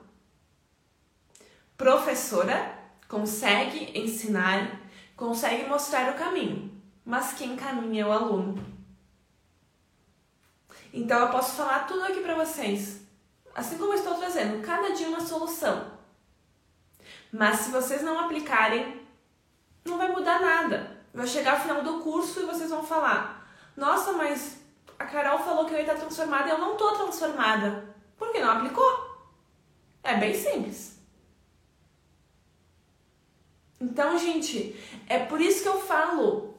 professora 1.76 2.78
consegue 3.08 3.98
ensinar, 3.98 4.80
consegue 5.16 5.68
mostrar 5.68 6.12
o 6.12 6.16
caminho, 6.16 6.70
mas 7.04 7.32
quem 7.32 7.56
caminha 7.56 8.02
é 8.02 8.06
o 8.06 8.12
aluno. 8.12 8.69
Então 10.92 11.20
eu 11.20 11.28
posso 11.28 11.56
falar 11.56 11.86
tudo 11.86 12.04
aqui 12.04 12.20
para 12.20 12.34
vocês. 12.34 13.00
Assim 13.54 13.78
como 13.78 13.92
eu 13.92 13.98
estou 13.98 14.14
trazendo, 14.14 14.64
cada 14.64 14.92
dia 14.92 15.08
uma 15.08 15.20
solução. 15.20 15.92
Mas 17.32 17.60
se 17.60 17.70
vocês 17.70 18.02
não 18.02 18.18
aplicarem, 18.18 19.00
não 19.84 19.98
vai 19.98 20.10
mudar 20.10 20.40
nada. 20.40 20.98
Vai 21.12 21.26
chegar 21.26 21.54
ao 21.54 21.60
final 21.60 21.82
do 21.82 22.00
curso 22.00 22.40
e 22.40 22.46
vocês 22.46 22.70
vão 22.70 22.84
falar: 22.84 23.48
Nossa, 23.76 24.12
mas 24.12 24.60
a 24.98 25.04
Carol 25.06 25.38
falou 25.38 25.64
que 25.64 25.72
eu 25.72 25.78
ia 25.78 25.84
estar 25.84 25.96
transformada 25.96 26.48
e 26.48 26.50
eu 26.50 26.58
não 26.58 26.72
estou 26.72 26.92
transformada. 26.96 27.94
Por 28.16 28.30
que 28.32 28.40
não 28.40 28.50
aplicou? 28.50 29.10
É 30.02 30.16
bem 30.16 30.34
simples. 30.34 30.98
Então, 33.80 34.18
gente, 34.18 34.78
é 35.08 35.18
por 35.18 35.40
isso 35.40 35.62
que 35.62 35.68
eu 35.68 35.80
falo 35.80 36.54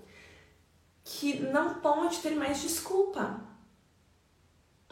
que 1.04 1.40
não 1.40 1.76
pode 1.76 2.20
ter 2.20 2.36
mais 2.36 2.62
desculpa. 2.62 3.40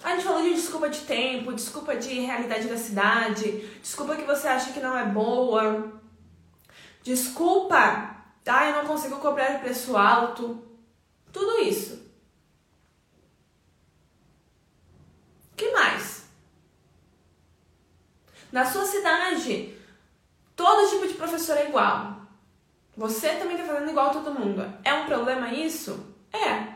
A 0.04 0.12
gente 0.12 0.24
falou 0.24 0.42
de 0.42 0.54
desculpa 0.54 0.90
de 0.90 1.02
tempo, 1.02 1.54
desculpa 1.54 1.96
de 1.96 2.20
realidade 2.20 2.68
da 2.68 2.78
cidade, 2.78 3.68
desculpa 3.82 4.16
que 4.16 4.24
você 4.24 4.48
acha 4.48 4.72
que 4.72 4.80
não 4.80 4.98
é 4.98 5.06
boa, 5.06 5.92
desculpa, 7.04 8.16
ah, 8.48 8.66
eu 8.66 8.78
não 8.78 8.86
consigo 8.86 9.18
cobrar 9.20 9.60
preço 9.60 9.96
alto, 9.96 10.64
tudo 11.32 11.62
isso. 11.62 12.02
Que 15.56 15.72
mais? 15.72 16.24
Na 18.52 18.66
sua 18.66 18.86
cidade, 18.86 19.78
todo 20.56 20.90
tipo 20.90 21.08
de 21.08 21.14
professor 21.14 21.58
é 21.58 21.68
igual. 21.68 22.22
Você 22.98 23.36
também 23.36 23.56
está 23.56 23.72
fazendo 23.72 23.92
igual 23.92 24.10
a 24.10 24.14
todo 24.14 24.34
mundo. 24.34 24.74
É 24.84 24.94
um 24.94 25.06
problema 25.06 25.54
isso? 25.54 26.16
É. 26.34 26.69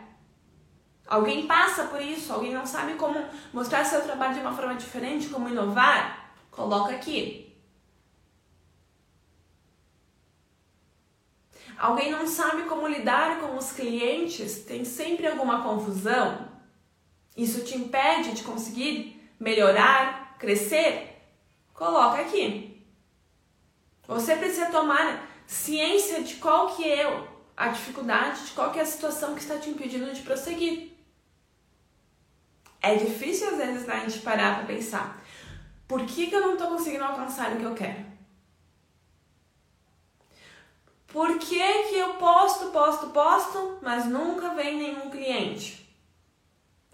Alguém 1.08 1.46
passa 1.46 1.86
por 1.86 2.02
isso, 2.02 2.32
alguém 2.32 2.54
não 2.54 2.66
sabe 2.66 2.96
como 2.96 3.24
mostrar 3.52 3.84
seu 3.84 4.02
trabalho 4.02 4.34
de 4.34 4.40
uma 4.40 4.54
forma 4.54 4.76
diferente, 4.76 5.30
como 5.30 5.50
inovar? 5.50 6.34
Coloca 6.50 6.94
aqui. 6.96 7.54
Alguém 11.78 12.12
não 12.12 12.26
sabe 12.26 12.64
como 12.64 12.88
lidar 12.88 13.40
com 13.40 13.58
os 13.58 13.72
clientes, 13.72 14.64
tem 14.64 14.86
sempre 14.86 15.28
alguma 15.28 15.62
confusão? 15.64 16.48
Isso 17.36 17.64
te 17.66 17.76
impede 17.78 18.34
de 18.34 18.44
conseguir 18.44 19.34
melhorar, 19.40 20.38
crescer? 20.38 21.22
Coloca 21.74 22.22
aqui. 22.22 22.86
Você 24.08 24.36
precisa 24.36 24.68
tomar 24.68 25.28
ciência 25.46 26.24
de 26.24 26.36
qual 26.36 26.76
que 26.76 26.90
é 26.90 27.28
a 27.58 27.68
dificuldade, 27.70 28.46
de 28.46 28.52
qual 28.52 28.72
que 28.72 28.80
é 28.80 28.84
a 28.84 28.86
situação 28.86 29.34
que 29.34 29.42
está 29.42 29.58
te 29.58 29.70
impedindo 29.70 30.14
de 30.14 30.22
prosseguir. 30.22 30.93
É 32.84 32.96
difícil 32.96 33.48
às 33.48 33.56
vezes 33.56 33.88
a 33.88 34.00
gente 34.00 34.20
parar 34.20 34.58
para 34.58 34.66
pensar: 34.66 35.24
por 35.88 36.06
que, 36.06 36.28
que 36.28 36.36
eu 36.36 36.42
não 36.42 36.54
estou 36.54 36.68
conseguindo 36.68 37.06
alcançar 37.06 37.54
o 37.54 37.58
que 37.58 37.64
eu 37.64 37.74
quero? 37.74 38.06
Por 41.08 41.40
que, 41.40 41.84
que 41.84 41.96
eu 41.96 42.16
posto, 42.16 42.72
posto, 42.72 43.12
posto, 43.12 43.78
mas 43.82 44.06
nunca 44.06 44.54
vem 44.54 44.78
nenhum 44.78 45.10
cliente? 45.10 45.88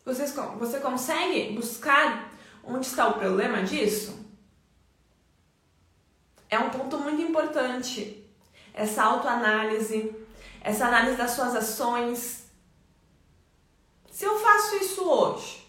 Vocês, 0.05 0.31
você 0.60 0.79
consegue 0.79 1.53
buscar 1.53 2.31
onde 2.63 2.86
está 2.86 3.08
o 3.08 3.13
problema 3.13 3.63
disso? 3.63 4.19
É 6.50 6.60
um 6.60 6.69
ponto 6.69 7.00
muito 7.00 7.22
importante. 7.22 8.29
Essa 8.74 9.03
autoanálise, 9.03 10.13
essa 10.62 10.86
análise 10.88 11.15
das 11.15 11.31
suas 11.31 11.55
ações. 11.55 12.43
Se 14.12 14.25
eu 14.25 14.38
faço 14.38 14.75
isso 14.75 15.03
hoje, 15.03 15.69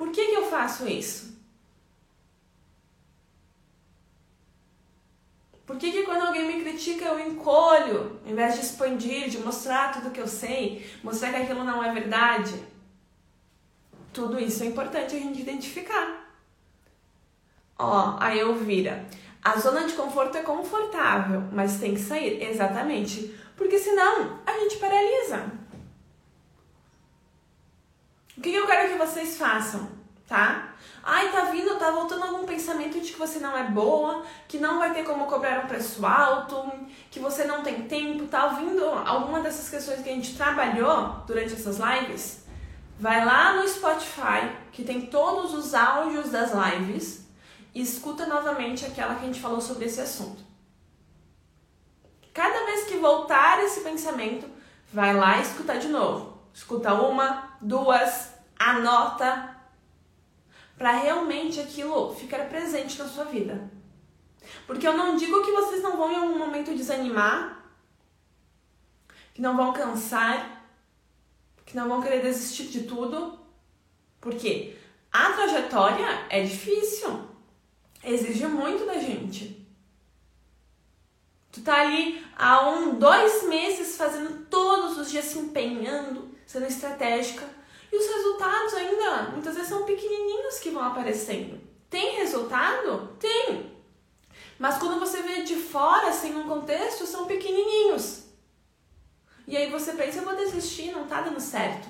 por 0.00 0.10
que, 0.12 0.28
que 0.28 0.34
eu 0.34 0.48
faço 0.48 0.88
isso? 0.88 1.38
Por 5.66 5.76
que, 5.76 5.92
que 5.92 6.04
quando 6.04 6.26
alguém 6.26 6.46
me 6.46 6.62
critica 6.62 7.04
eu 7.04 7.20
encolho, 7.20 8.18
em 8.24 8.34
vez 8.34 8.54
de 8.54 8.60
expandir, 8.62 9.28
de 9.28 9.36
mostrar 9.40 9.92
tudo 9.92 10.10
que 10.10 10.18
eu 10.18 10.26
sei, 10.26 10.90
mostrar 11.04 11.28
que 11.28 11.42
aquilo 11.42 11.64
não 11.64 11.84
é 11.84 11.92
verdade? 11.92 12.54
Tudo 14.10 14.40
isso 14.40 14.62
é 14.62 14.66
importante 14.68 15.14
a 15.14 15.18
gente 15.18 15.42
identificar. 15.42 16.34
Ó, 17.78 18.16
aí 18.20 18.38
eu 18.38 18.54
vira. 18.54 19.04
A 19.44 19.58
zona 19.58 19.86
de 19.86 19.92
conforto 19.92 20.38
é 20.38 20.42
confortável, 20.42 21.42
mas 21.52 21.78
tem 21.78 21.92
que 21.92 22.00
sair. 22.00 22.42
Exatamente. 22.42 23.38
Porque 23.54 23.78
senão 23.78 24.40
a 24.46 24.52
gente 24.60 24.78
paralisa. 24.78 25.59
O 28.40 28.42
que 28.42 28.54
eu 28.54 28.66
quero 28.66 28.88
que 28.88 28.96
vocês 28.96 29.36
façam, 29.36 29.86
tá? 30.26 30.72
Ai, 31.02 31.30
tá 31.30 31.42
vindo, 31.50 31.78
tá 31.78 31.90
voltando 31.90 32.24
algum 32.24 32.46
pensamento 32.46 32.98
de 32.98 33.12
que 33.12 33.18
você 33.18 33.38
não 33.38 33.54
é 33.54 33.64
boa, 33.64 34.24
que 34.48 34.56
não 34.56 34.78
vai 34.78 34.94
ter 34.94 35.04
como 35.04 35.26
cobrar 35.26 35.62
um 35.62 35.68
preço 35.68 36.06
alto, 36.06 36.72
que 37.10 37.20
você 37.20 37.44
não 37.44 37.62
tem 37.62 37.82
tempo, 37.82 38.24
tá 38.28 38.46
vindo 38.46 38.82
alguma 38.82 39.40
dessas 39.40 39.68
questões 39.68 40.00
que 40.00 40.08
a 40.08 40.14
gente 40.14 40.38
trabalhou 40.38 41.22
durante 41.26 41.52
essas 41.52 41.76
lives? 41.78 42.46
Vai 42.98 43.22
lá 43.22 43.56
no 43.56 43.68
Spotify, 43.68 44.50
que 44.72 44.84
tem 44.84 45.02
todos 45.02 45.52
os 45.52 45.74
áudios 45.74 46.30
das 46.30 46.52
lives, 46.54 47.26
e 47.74 47.82
escuta 47.82 48.24
novamente 48.24 48.86
aquela 48.86 49.16
que 49.16 49.24
a 49.24 49.26
gente 49.26 49.40
falou 49.42 49.60
sobre 49.60 49.84
esse 49.84 50.00
assunto. 50.00 50.42
Cada 52.32 52.64
vez 52.64 52.84
que 52.84 52.96
voltar 52.96 53.62
esse 53.62 53.82
pensamento, 53.82 54.46
vai 54.90 55.14
lá 55.14 55.38
escutar 55.42 55.76
de 55.76 55.88
novo. 55.88 56.40
escuta 56.54 56.94
uma, 56.94 57.49
duas, 57.60 58.34
anota 58.58 59.56
para 60.76 60.92
realmente 60.92 61.60
aquilo 61.60 62.14
ficar 62.14 62.48
presente 62.48 62.98
na 62.98 63.06
sua 63.06 63.24
vida. 63.24 63.70
Porque 64.66 64.86
eu 64.86 64.96
não 64.96 65.16
digo 65.16 65.44
que 65.44 65.52
vocês 65.52 65.82
não 65.82 65.96
vão 65.96 66.10
em 66.10 66.16
algum 66.16 66.38
momento 66.38 66.74
desanimar, 66.74 67.64
que 69.34 69.42
não 69.42 69.56
vão 69.56 69.72
cansar, 69.72 70.64
que 71.66 71.76
não 71.76 71.88
vão 71.88 72.00
querer 72.00 72.22
desistir 72.22 72.64
de 72.64 72.84
tudo, 72.84 73.38
porque 74.20 74.76
a 75.12 75.32
trajetória 75.32 76.26
é 76.28 76.42
difícil, 76.42 77.28
exige 78.02 78.46
muito 78.46 78.86
da 78.86 78.98
gente. 78.98 79.60
Tu 81.52 81.60
tá 81.62 81.80
ali 81.80 82.24
há 82.36 82.68
um, 82.70 82.98
dois 82.98 83.42
meses 83.48 83.96
fazendo 83.96 84.46
todos 84.46 84.96
os 84.98 85.10
dias 85.10 85.24
se 85.26 85.38
empenhando, 85.38 86.29
sendo 86.50 86.66
estratégica, 86.66 87.48
e 87.92 87.96
os 87.96 88.06
resultados 88.12 88.74
ainda 88.74 89.30
muitas 89.30 89.54
vezes 89.54 89.68
são 89.68 89.84
pequenininhos 89.84 90.58
que 90.58 90.70
vão 90.70 90.82
aparecendo. 90.82 91.60
Tem 91.88 92.16
resultado? 92.16 93.16
Tem. 93.20 93.72
Mas 94.58 94.76
quando 94.78 94.98
você 94.98 95.22
vê 95.22 95.42
de 95.42 95.54
fora, 95.54 96.12
sem 96.12 96.36
um 96.36 96.48
contexto, 96.48 97.06
são 97.06 97.26
pequenininhos. 97.26 98.24
E 99.46 99.56
aí 99.56 99.70
você 99.70 99.92
pensa, 99.92 100.18
eu 100.18 100.24
vou 100.24 100.34
desistir, 100.34 100.90
não 100.90 101.06
tá 101.06 101.20
dando 101.20 101.38
certo. 101.38 101.88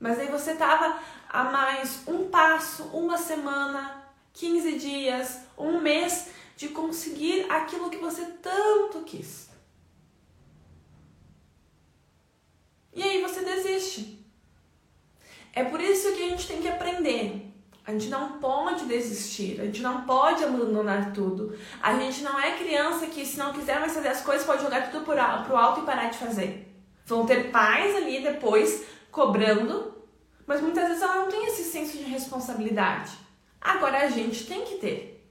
Mas 0.00 0.18
aí 0.18 0.28
você 0.28 0.54
tava 0.54 0.98
a 1.28 1.44
mais 1.44 2.04
um 2.06 2.30
passo, 2.30 2.84
uma 2.84 3.18
semana, 3.18 4.02
15 4.32 4.78
dias, 4.78 5.40
um 5.58 5.78
mês 5.78 6.30
de 6.56 6.68
conseguir 6.68 7.44
aquilo 7.50 7.90
que 7.90 7.98
você 7.98 8.24
tanto 8.40 9.02
quis. 9.02 9.51
E 12.92 13.02
aí 13.02 13.22
você 13.22 13.40
desiste. 13.40 14.24
É 15.52 15.64
por 15.64 15.80
isso 15.80 16.12
que 16.12 16.22
a 16.24 16.28
gente 16.28 16.46
tem 16.46 16.60
que 16.60 16.68
aprender. 16.68 17.52
A 17.84 17.90
gente 17.92 18.08
não 18.08 18.38
pode 18.38 18.84
desistir, 18.84 19.60
a 19.60 19.64
gente 19.64 19.82
não 19.82 20.02
pode 20.02 20.44
abandonar 20.44 21.12
tudo. 21.12 21.58
A 21.82 21.98
gente 21.98 22.22
não 22.22 22.38
é 22.38 22.56
criança 22.56 23.06
que, 23.06 23.26
se 23.26 23.36
não 23.36 23.52
quiser 23.52 23.80
mais 23.80 23.92
fazer 23.92 24.08
as 24.08 24.22
coisas, 24.22 24.46
pode 24.46 24.62
jogar 24.62 24.90
tudo 24.90 25.04
pro 25.04 25.56
alto 25.56 25.80
e 25.80 25.84
parar 25.84 26.08
de 26.08 26.18
fazer. 26.18 26.72
Vão 27.04 27.26
ter 27.26 27.50
pais 27.50 27.96
ali 27.96 28.22
depois 28.22 28.84
cobrando, 29.10 29.94
mas 30.46 30.60
muitas 30.60 30.86
vezes 30.88 31.02
ela 31.02 31.16
não 31.16 31.28
tem 31.28 31.46
esse 31.46 31.64
senso 31.64 31.98
de 31.98 32.04
responsabilidade. 32.04 33.12
Agora 33.60 33.98
a 33.98 34.08
gente 34.08 34.46
tem 34.46 34.64
que 34.64 34.76
ter. 34.76 35.28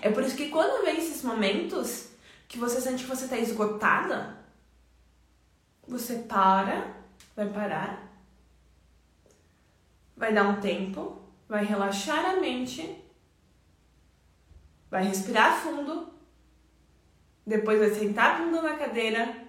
É 0.00 0.10
por 0.10 0.24
isso 0.24 0.36
que 0.36 0.48
quando 0.48 0.84
vem 0.84 0.98
esses 0.98 1.22
momentos 1.22 2.08
que 2.48 2.58
você 2.58 2.80
sente 2.80 3.04
que 3.04 3.10
você 3.10 3.24
está 3.24 3.38
esgotada, 3.38 4.41
você 5.86 6.18
para, 6.20 6.94
vai 7.34 7.48
parar, 7.48 8.10
vai 10.16 10.32
dar 10.32 10.48
um 10.48 10.60
tempo, 10.60 11.20
vai 11.48 11.64
relaxar 11.64 12.24
a 12.24 12.40
mente, 12.40 13.02
vai 14.90 15.04
respirar 15.04 15.60
fundo, 15.60 16.12
depois 17.46 17.78
vai 17.78 17.90
sentar 17.90 18.36
a 18.36 18.44
bunda 18.44 18.62
na 18.62 18.76
cadeira, 18.76 19.48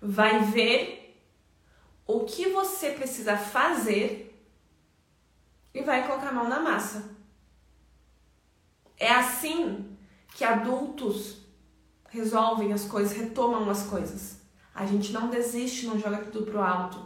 vai 0.00 0.40
ver 0.44 1.20
o 2.06 2.24
que 2.24 2.50
você 2.50 2.90
precisa 2.90 3.36
fazer 3.36 4.32
e 5.74 5.82
vai 5.82 6.06
colocar 6.06 6.28
a 6.28 6.32
mão 6.32 6.48
na 6.48 6.60
massa. 6.60 7.16
É 8.96 9.10
assim 9.10 9.96
que 10.34 10.44
adultos 10.44 11.38
resolvem 12.08 12.72
as 12.72 12.84
coisas, 12.84 13.16
retomam 13.16 13.68
as 13.68 13.82
coisas. 13.86 14.35
A 14.76 14.84
gente 14.84 15.10
não 15.10 15.28
desiste, 15.28 15.86
não 15.86 15.98
joga 15.98 16.18
tudo 16.18 16.50
pro 16.50 16.60
alto. 16.60 16.98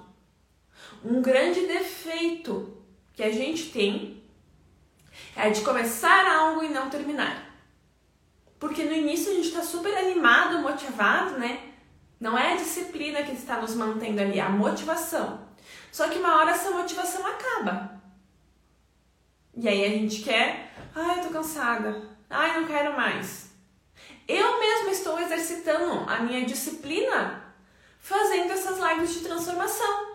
Um 1.04 1.22
grande 1.22 1.68
defeito 1.68 2.76
que 3.14 3.22
a 3.22 3.30
gente 3.30 3.70
tem 3.70 4.24
é 5.36 5.50
de 5.50 5.60
começar 5.60 6.26
algo 6.26 6.64
e 6.64 6.68
não 6.68 6.90
terminar. 6.90 7.48
Porque 8.58 8.82
no 8.82 8.92
início 8.92 9.30
a 9.30 9.34
gente 9.36 9.46
está 9.46 9.62
super 9.62 9.96
animado, 9.96 10.58
motivado, 10.58 11.38
né? 11.38 11.74
Não 12.18 12.36
é 12.36 12.54
a 12.54 12.56
disciplina 12.56 13.22
que 13.22 13.32
está 13.32 13.60
nos 13.60 13.76
mantendo 13.76 14.20
ali, 14.20 14.40
é 14.40 14.42
a 14.42 14.48
motivação. 14.48 15.48
Só 15.92 16.08
que 16.08 16.18
uma 16.18 16.38
hora 16.38 16.50
essa 16.50 16.72
motivação 16.72 17.24
acaba. 17.24 18.02
E 19.56 19.68
aí 19.68 19.84
a 19.84 19.90
gente 19.90 20.22
quer, 20.22 20.74
ai, 20.92 21.20
eu 21.20 21.22
tô 21.22 21.30
cansada, 21.30 22.02
ai, 22.28 22.60
não 22.60 22.66
quero 22.66 22.96
mais. 22.96 23.52
Eu 24.26 24.58
mesma 24.58 24.90
estou 24.90 25.20
exercitando 25.20 26.10
a 26.10 26.18
minha 26.18 26.44
disciplina 26.44 27.49
fazendo 28.00 28.50
essas 28.52 28.78
lives 28.78 29.14
de 29.14 29.20
transformação. 29.20 30.10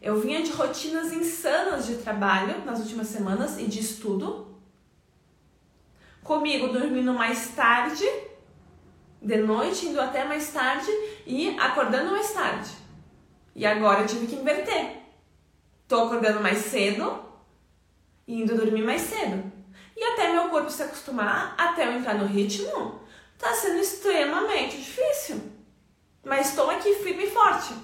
Eu 0.00 0.20
vinha 0.20 0.42
de 0.42 0.52
rotinas 0.52 1.12
insanas 1.12 1.86
de 1.86 1.96
trabalho 1.96 2.64
nas 2.64 2.78
últimas 2.78 3.08
semanas 3.08 3.58
e 3.58 3.64
de 3.64 3.80
estudo. 3.80 4.54
Comigo 6.22 6.68
dormindo 6.68 7.12
mais 7.12 7.48
tarde, 7.54 8.04
de 9.20 9.36
noite, 9.38 9.86
indo 9.86 10.00
até 10.00 10.24
mais 10.24 10.52
tarde 10.52 10.90
e 11.26 11.58
acordando 11.58 12.12
mais 12.12 12.32
tarde. 12.32 12.70
E 13.54 13.64
agora 13.64 14.02
eu 14.02 14.06
tive 14.06 14.26
que 14.26 14.36
inverter. 14.36 14.98
Tô 15.88 16.04
acordando 16.04 16.40
mais 16.40 16.58
cedo 16.58 17.24
e 18.26 18.42
indo 18.42 18.56
dormir 18.56 18.82
mais 18.82 19.02
cedo. 19.02 19.50
E 19.96 20.04
até 20.04 20.30
meu 20.32 20.50
corpo 20.50 20.70
se 20.70 20.82
acostumar, 20.82 21.54
até 21.56 21.86
eu 21.86 21.92
entrar 21.92 22.14
no 22.14 22.26
ritmo, 22.26 23.00
tá 23.38 23.52
sendo 23.54 23.78
extremamente 23.78 24.76
difícil. 24.76 25.40
Mas 26.24 26.48
estou 26.48 26.70
aqui 26.70 26.94
firme 26.94 27.24
e 27.24 27.30
forte. 27.30 27.74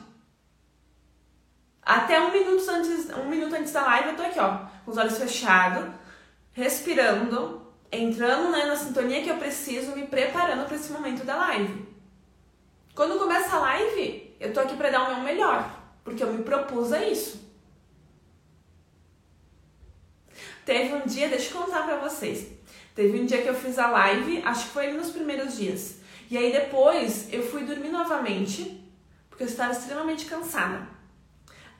Até 1.82 2.20
um 2.20 2.30
minuto 2.30 2.68
antes, 2.70 3.10
um 3.10 3.28
minuto 3.28 3.54
antes 3.54 3.72
da 3.72 3.82
live 3.82 4.10
eu 4.10 4.16
tô 4.16 4.22
aqui, 4.22 4.38
ó, 4.38 4.58
com 4.84 4.90
os 4.90 4.96
olhos 4.96 5.18
fechados, 5.18 5.92
respirando, 6.52 7.66
entrando 7.90 8.50
né, 8.50 8.66
na 8.66 8.76
sintonia 8.76 9.22
que 9.22 9.28
eu 9.28 9.36
preciso, 9.36 9.96
me 9.96 10.06
preparando 10.06 10.64
para 10.64 10.76
esse 10.76 10.92
momento 10.92 11.24
da 11.24 11.36
live. 11.36 11.86
Quando 12.94 13.18
começa 13.18 13.56
a 13.56 13.60
live, 13.60 14.36
eu 14.38 14.52
tô 14.52 14.60
aqui 14.60 14.76
para 14.76 14.90
dar 14.90 15.08
o 15.08 15.14
meu 15.14 15.24
melhor, 15.24 15.68
porque 16.04 16.22
eu 16.22 16.32
me 16.32 16.44
propus 16.44 16.92
a 16.92 17.04
isso. 17.04 17.42
Teve 20.64 20.94
um 20.94 21.06
dia, 21.06 21.28
deixa 21.28 21.52
eu 21.52 21.62
contar 21.62 21.82
pra 21.82 21.96
vocês. 21.96 22.46
Teve 22.94 23.20
um 23.20 23.26
dia 23.26 23.40
que 23.40 23.48
eu 23.48 23.54
fiz 23.54 23.78
a 23.78 23.88
live, 23.88 24.42
acho 24.44 24.66
que 24.66 24.72
foi 24.72 24.92
nos 24.92 25.10
primeiros 25.10 25.56
dias. 25.56 25.96
E 26.30 26.36
aí 26.36 26.52
depois 26.52 27.32
eu 27.32 27.42
fui 27.42 27.64
dormir 27.64 27.88
novamente, 27.88 28.82
porque 29.28 29.44
eu 29.44 29.48
estava 29.48 29.72
extremamente 29.72 30.26
cansada. 30.26 30.86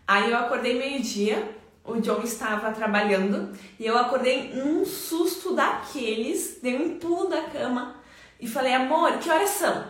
Aí 0.06 0.30
eu 0.30 0.36
acordei 0.36 0.78
meio-dia, 0.78 1.56
o 1.84 2.00
John 2.00 2.22
estava 2.22 2.72
trabalhando, 2.72 3.52
e 3.78 3.86
eu 3.86 3.96
acordei 3.96 4.54
num 4.54 4.84
susto 4.84 5.54
daqueles, 5.54 6.58
dei 6.62 6.76
um 6.76 6.98
pulo 6.98 7.28
da 7.28 7.42
cama 7.42 7.96
e 8.40 8.46
falei, 8.48 8.74
amor, 8.74 9.18
que 9.18 9.30
horas 9.30 9.50
são? 9.50 9.84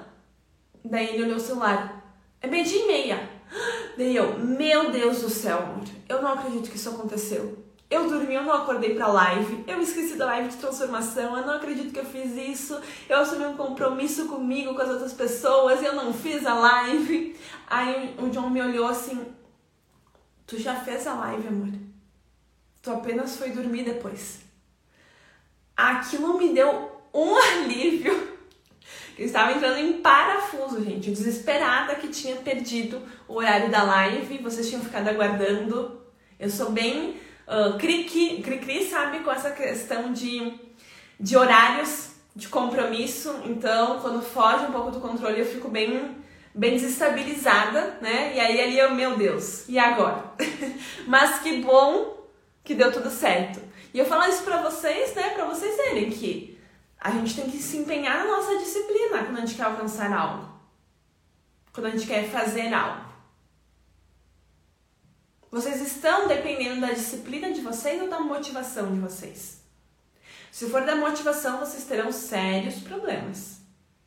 Daí 0.84 1.14
ele 1.14 1.24
olhou 1.24 1.36
o 1.36 1.40
celular, 1.40 2.04
é 2.40 2.46
meio-dia 2.46 2.82
e 2.82 2.86
meia. 2.86 3.30
Daí 3.96 4.16
eu, 4.16 4.38
meu 4.38 4.90
Deus 4.90 5.20
do 5.22 5.30
céu, 5.30 5.58
amor, 5.58 5.84
eu 6.08 6.20
não 6.20 6.32
acredito 6.32 6.70
que 6.70 6.76
isso 6.76 6.90
aconteceu. 6.90 7.61
Eu 7.92 8.08
dormi, 8.08 8.32
eu 8.32 8.42
não 8.42 8.54
acordei 8.54 8.94
pra 8.94 9.06
live, 9.06 9.64
eu 9.66 9.78
esqueci 9.78 10.14
da 10.14 10.24
live 10.24 10.48
de 10.48 10.56
transformação, 10.56 11.36
eu 11.36 11.44
não 11.44 11.52
acredito 11.52 11.92
que 11.92 11.98
eu 11.98 12.06
fiz 12.06 12.34
isso, 12.34 12.80
eu 13.06 13.18
assumi 13.18 13.44
um 13.44 13.54
compromisso 13.54 14.28
comigo, 14.28 14.74
com 14.74 14.80
as 14.80 14.88
outras 14.88 15.12
pessoas, 15.12 15.82
eu 15.82 15.94
não 15.94 16.10
fiz 16.10 16.46
a 16.46 16.54
live. 16.54 17.36
Aí 17.66 18.16
o 18.18 18.30
John 18.30 18.48
me 18.48 18.62
olhou 18.62 18.86
assim, 18.86 19.26
tu 20.46 20.58
já 20.58 20.74
fez 20.74 21.06
a 21.06 21.12
live, 21.12 21.48
amor? 21.48 21.68
Tu 22.80 22.90
apenas 22.90 23.36
foi 23.36 23.50
dormir 23.50 23.84
depois. 23.84 24.40
Aquilo 25.76 26.38
me 26.38 26.54
deu 26.54 26.98
um 27.12 27.36
alívio. 27.60 28.32
Eu 29.18 29.26
estava 29.26 29.52
entrando 29.52 29.76
em 29.76 30.00
parafuso, 30.00 30.82
gente, 30.82 31.10
desesperada 31.10 31.96
que 31.96 32.08
tinha 32.08 32.36
perdido 32.36 33.02
o 33.28 33.34
horário 33.34 33.70
da 33.70 33.82
live, 33.82 34.38
vocês 34.38 34.66
tinham 34.66 34.82
ficado 34.82 35.08
aguardando. 35.08 36.00
Eu 36.40 36.48
sou 36.48 36.72
bem 36.72 37.20
uh, 37.52 37.78
cri-cri, 37.78 38.42
cri 38.42 38.88
sabe, 38.88 39.20
com 39.20 39.30
essa 39.30 39.50
questão 39.50 40.12
de, 40.12 40.58
de 41.20 41.36
horários, 41.36 42.12
de 42.34 42.48
compromisso. 42.48 43.42
Então, 43.44 44.00
quando 44.00 44.22
foge 44.22 44.64
um 44.64 44.72
pouco 44.72 44.90
do 44.90 45.00
controle, 45.00 45.40
eu 45.40 45.46
fico 45.46 45.68
bem, 45.68 46.16
bem 46.54 46.72
desestabilizada, 46.72 47.98
né? 48.00 48.34
E 48.34 48.40
aí 48.40 48.60
ali 48.60 48.78
eu, 48.78 48.94
meu 48.94 49.16
Deus, 49.16 49.68
e 49.68 49.78
agora? 49.78 50.24
Mas 51.06 51.40
que 51.40 51.58
bom 51.58 52.26
que 52.64 52.74
deu 52.74 52.90
tudo 52.90 53.10
certo. 53.10 53.60
E 53.92 53.98
eu 53.98 54.06
falo 54.06 54.24
isso 54.30 54.42
pra 54.42 54.62
vocês, 54.62 55.14
né? 55.14 55.30
Pra 55.30 55.44
vocês 55.44 55.76
verem 55.76 56.10
que 56.10 56.58
a 56.98 57.10
gente 57.10 57.34
tem 57.34 57.50
que 57.50 57.58
se 57.58 57.76
empenhar 57.76 58.18
na 58.18 58.36
nossa 58.36 58.56
disciplina 58.58 59.24
quando 59.24 59.38
a 59.38 59.40
gente 59.40 59.54
quer 59.54 59.64
alcançar 59.64 60.12
algo. 60.12 60.48
Quando 61.72 61.86
a 61.86 61.90
gente 61.90 62.06
quer 62.06 62.28
fazer 62.28 62.72
algo. 62.72 63.11
Vocês 65.52 65.82
estão 65.82 66.26
dependendo 66.26 66.80
da 66.80 66.94
disciplina 66.94 67.52
de 67.52 67.60
vocês 67.60 68.00
ou 68.00 68.08
da 68.08 68.18
motivação 68.18 68.90
de 68.90 68.98
vocês? 68.98 69.60
Se 70.50 70.66
for 70.70 70.82
da 70.86 70.96
motivação, 70.96 71.58
vocês 71.58 71.84
terão 71.84 72.10
sérios 72.10 72.76
problemas. 72.76 73.60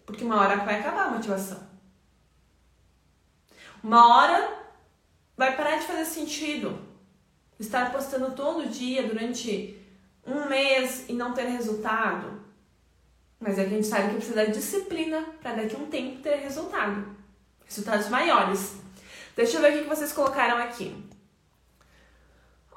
Porque 0.07 0.23
uma 0.23 0.41
hora 0.41 0.57
vai 0.57 0.79
acabar 0.79 1.05
a 1.05 1.11
motivação. 1.11 1.61
Uma 3.83 4.07
hora 4.07 4.57
vai 5.37 5.55
parar 5.55 5.77
de 5.77 5.85
fazer 5.85 6.05
sentido 6.05 6.79
estar 7.59 7.91
postando 7.91 8.31
todo 8.31 8.67
dia 8.67 9.07
durante 9.07 9.79
um 10.25 10.49
mês 10.49 11.05
e 11.07 11.13
não 11.13 11.31
ter 11.31 11.45
resultado. 11.45 12.43
Mas 13.39 13.59
é 13.59 13.65
que 13.65 13.69
a 13.69 13.75
gente 13.75 13.87
sabe 13.87 14.09
que 14.09 14.15
precisa 14.15 14.47
de 14.47 14.53
disciplina 14.53 15.21
para 15.43 15.53
daqui 15.53 15.75
a 15.75 15.79
um 15.79 15.85
tempo 15.85 16.23
ter 16.23 16.37
resultado. 16.37 17.15
Resultados 17.65 18.09
maiores. 18.09 18.77
Deixa 19.35 19.57
eu 19.57 19.61
ver 19.61 19.77
o 19.77 19.83
que 19.83 19.89
vocês 19.89 20.11
colocaram 20.11 20.57
aqui. 20.57 21.13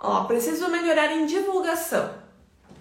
Ó, 0.01 0.25
preciso 0.25 0.69
melhorar 0.69 1.13
em 1.13 1.27
divulgação. 1.27 2.15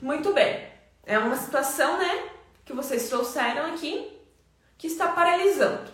Muito 0.02 0.34
bem. 0.34 0.68
É 1.04 1.18
uma 1.18 1.36
situação, 1.36 1.98
né, 1.98 2.30
que 2.64 2.74
vocês 2.74 3.10
trouxeram 3.10 3.74
aqui 3.74 4.16
que 4.78 4.88
está 4.88 5.08
paralisando. 5.08 5.92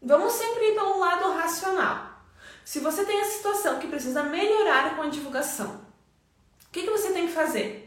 Vamos 0.00 0.32
sempre 0.34 0.70
ir 0.70 0.74
pelo 0.74 0.98
lado 0.98 1.32
racional. 1.32 2.16
Se 2.64 2.80
você 2.80 3.04
tem 3.04 3.20
a 3.20 3.24
situação 3.24 3.78
que 3.78 3.88
precisa 3.88 4.22
melhorar 4.22 4.94
com 4.94 5.02
a 5.02 5.08
divulgação, 5.08 5.80
o 6.66 6.70
que, 6.70 6.82
que 6.82 6.90
você 6.90 7.12
tem 7.12 7.26
que 7.26 7.32
fazer? 7.32 7.86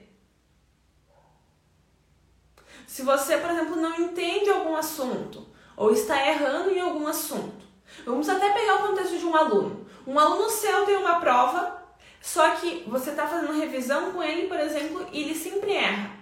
Se 2.88 3.04
você, 3.04 3.38
por 3.38 3.52
exemplo, 3.52 3.76
não 3.76 3.96
entende 3.96 4.50
algum 4.50 4.76
assunto 4.76 5.48
ou 5.78 5.92
está 5.92 6.26
errando 6.28 6.72
em 6.72 6.80
algum 6.80 7.08
assunto, 7.08 7.66
vamos 8.04 8.28
até 8.28 8.52
pegar 8.52 8.76
o 8.76 8.88
contexto 8.88 9.18
de 9.18 9.26
um 9.26 9.36
aluno. 9.36 9.88
Um 10.08 10.18
aluno 10.18 10.50
seu 10.50 10.86
tem 10.86 10.98
uma 10.98 11.20
prova, 11.20 11.79
só 12.22 12.56
que 12.56 12.84
você 12.88 13.12
está 13.12 13.28
fazendo 13.28 13.60
revisão 13.60 14.12
com 14.12 14.22
ele, 14.22 14.48
por 14.48 14.60
exemplo, 14.60 15.08
e 15.12 15.22
ele 15.22 15.36
sempre 15.36 15.74
erra 15.74 16.18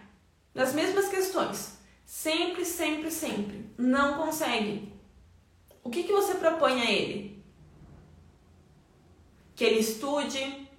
nas 0.54 0.74
mesmas 0.74 1.08
questões. 1.08 1.78
Sempre, 2.06 2.64
sempre, 2.64 3.12
sempre. 3.12 3.70
Não 3.78 4.18
consegue. 4.18 4.94
O 5.84 5.90
que, 5.90 6.04
que 6.04 6.14
você 6.14 6.36
propõe 6.36 6.82
a 6.82 6.92
ele? 6.92 7.44
Que 9.56 9.64
ele 9.64 9.80
estude 9.80 10.70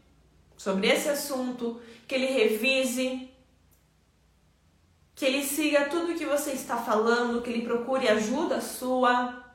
sobre 0.56 0.88
esse 0.88 1.08
assunto, 1.08 1.80
que 2.06 2.14
ele 2.14 2.26
revise, 2.26 3.30
que 5.14 5.24
ele 5.24 5.44
siga 5.44 5.88
tudo 5.88 6.12
o 6.12 6.14
que 6.16 6.24
você 6.24 6.52
está 6.52 6.76
falando, 6.76 7.42
que 7.42 7.50
ele 7.50 7.66
procure 7.66 8.08
ajuda 8.08 8.60
sua, 8.60 9.47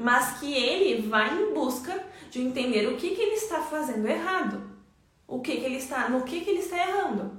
mas 0.00 0.38
que 0.38 0.50
ele 0.54 1.06
vá 1.06 1.28
em 1.28 1.52
busca 1.52 2.02
de 2.30 2.40
entender 2.40 2.88
o 2.88 2.96
que, 2.96 3.14
que 3.14 3.20
ele 3.20 3.34
está 3.34 3.60
fazendo 3.60 4.08
errado, 4.08 4.62
o 5.28 5.40
que, 5.40 5.58
que 5.58 5.64
ele 5.66 5.76
está, 5.76 6.08
no 6.08 6.22
que, 6.22 6.40
que 6.40 6.48
ele 6.48 6.60
está 6.60 6.78
errando. 6.78 7.38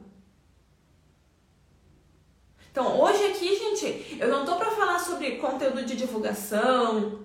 Então, 2.72 3.02
hoje 3.02 3.26
aqui, 3.26 3.58
gente, 3.58 4.18
eu 4.20 4.30
não 4.30 4.46
tô 4.46 4.58
para 4.58 4.70
falar 4.70 5.00
sobre 5.00 5.38
conteúdo 5.38 5.84
de 5.84 5.96
divulgação, 5.98 7.22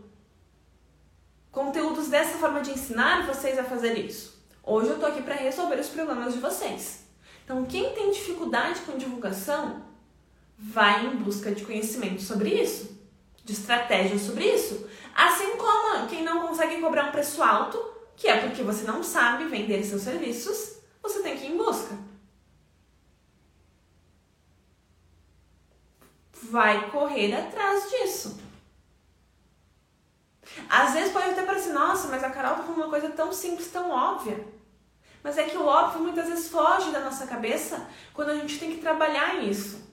conteúdos 1.53 2.09
dessa 2.09 2.39
forma 2.39 2.63
de 2.63 2.71
ensinar 2.71 3.27
vocês 3.27 3.59
a 3.59 3.65
fazer 3.65 3.93
isso. 3.99 4.43
Hoje 4.63 4.89
eu 4.89 4.99
tô 4.99 5.05
aqui 5.05 5.23
para 5.23 5.35
resolver 5.35 5.79
os 5.79 5.89
problemas 5.89 6.33
de 6.33 6.41
vocês. 6.41 7.05
Então, 7.45 7.67
quem 7.67 7.93
tem 7.93 8.11
dificuldade 8.11 8.81
com 8.81 8.97
divulgação, 8.97 9.85
vai 10.59 11.07
em 11.07 11.17
busca 11.17 11.53
de 11.53 11.63
conhecimento 11.63 12.23
sobre 12.23 12.49
isso, 12.49 12.96
de 13.47 13.53
estratégias 13.53 14.23
sobre 14.23 14.45
isso. 14.45 14.91
Assim 15.15 15.57
como 15.57 16.09
quem 16.09 16.25
não 16.25 16.49
consegue 16.49 16.81
cobrar 16.81 17.05
um 17.05 17.13
preço 17.13 17.41
alto, 17.43 17.79
que 18.17 18.27
é 18.27 18.41
porque 18.41 18.63
você 18.63 18.85
não 18.85 19.05
sabe 19.05 19.45
vender 19.45 19.85
seus 19.85 20.03
serviços, 20.03 20.81
você 21.01 21.23
tem 21.23 21.37
que 21.37 21.47
ir 21.47 21.53
em 21.53 21.57
busca. 21.57 21.97
Vai 26.51 26.91
correr 26.91 27.35
atrás 27.35 27.89
disso. 27.89 28.41
Às 30.69 30.95
vezes 30.95 31.13
pode 31.13 31.31
até 31.31 31.43
parecer, 31.43 31.73
nossa, 31.73 32.09
mas 32.09 32.25
a 32.25 32.31
Carol 32.31 32.57
tá 32.57 32.63
falando 32.63 32.79
uma 32.79 32.91
coisa 32.91 33.11
tão 33.11 33.33
simples, 33.33 33.71
tão 33.71 33.91
óbvia. 33.91 34.45
Mas 35.23 35.39
é 35.39 35.45
que 35.45 35.57
o 35.57 35.67
óbvio 35.67 36.03
muitas 36.03 36.29
vezes 36.29 36.49
foge 36.49 36.91
da 36.91 37.01
nossa 37.01 37.27
cabeça 37.27 37.89
quando 38.13 38.31
a 38.31 38.35
gente 38.35 38.59
tem 38.59 38.75
que 38.75 38.81
trabalhar 38.81 39.45
isso. 39.45 39.87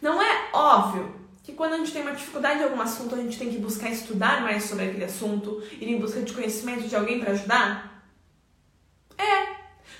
Não 0.00 0.22
é 0.22 0.50
óbvio 0.52 1.19
que 1.42 1.52
quando 1.52 1.74
a 1.74 1.78
gente 1.78 1.92
tem 1.92 2.02
uma 2.02 2.12
dificuldade 2.14 2.60
em 2.60 2.64
algum 2.64 2.80
assunto, 2.80 3.14
a 3.14 3.18
gente 3.18 3.38
tem 3.38 3.50
que 3.50 3.58
buscar 3.58 3.90
estudar 3.90 4.42
mais 4.42 4.64
sobre 4.64 4.86
aquele 4.86 5.04
assunto, 5.04 5.62
ir 5.72 5.88
em 5.88 5.98
busca 5.98 6.20
de 6.22 6.32
conhecimento 6.32 6.86
de 6.86 6.94
alguém 6.94 7.20
para 7.20 7.32
ajudar? 7.32 8.04
É. 9.16 9.56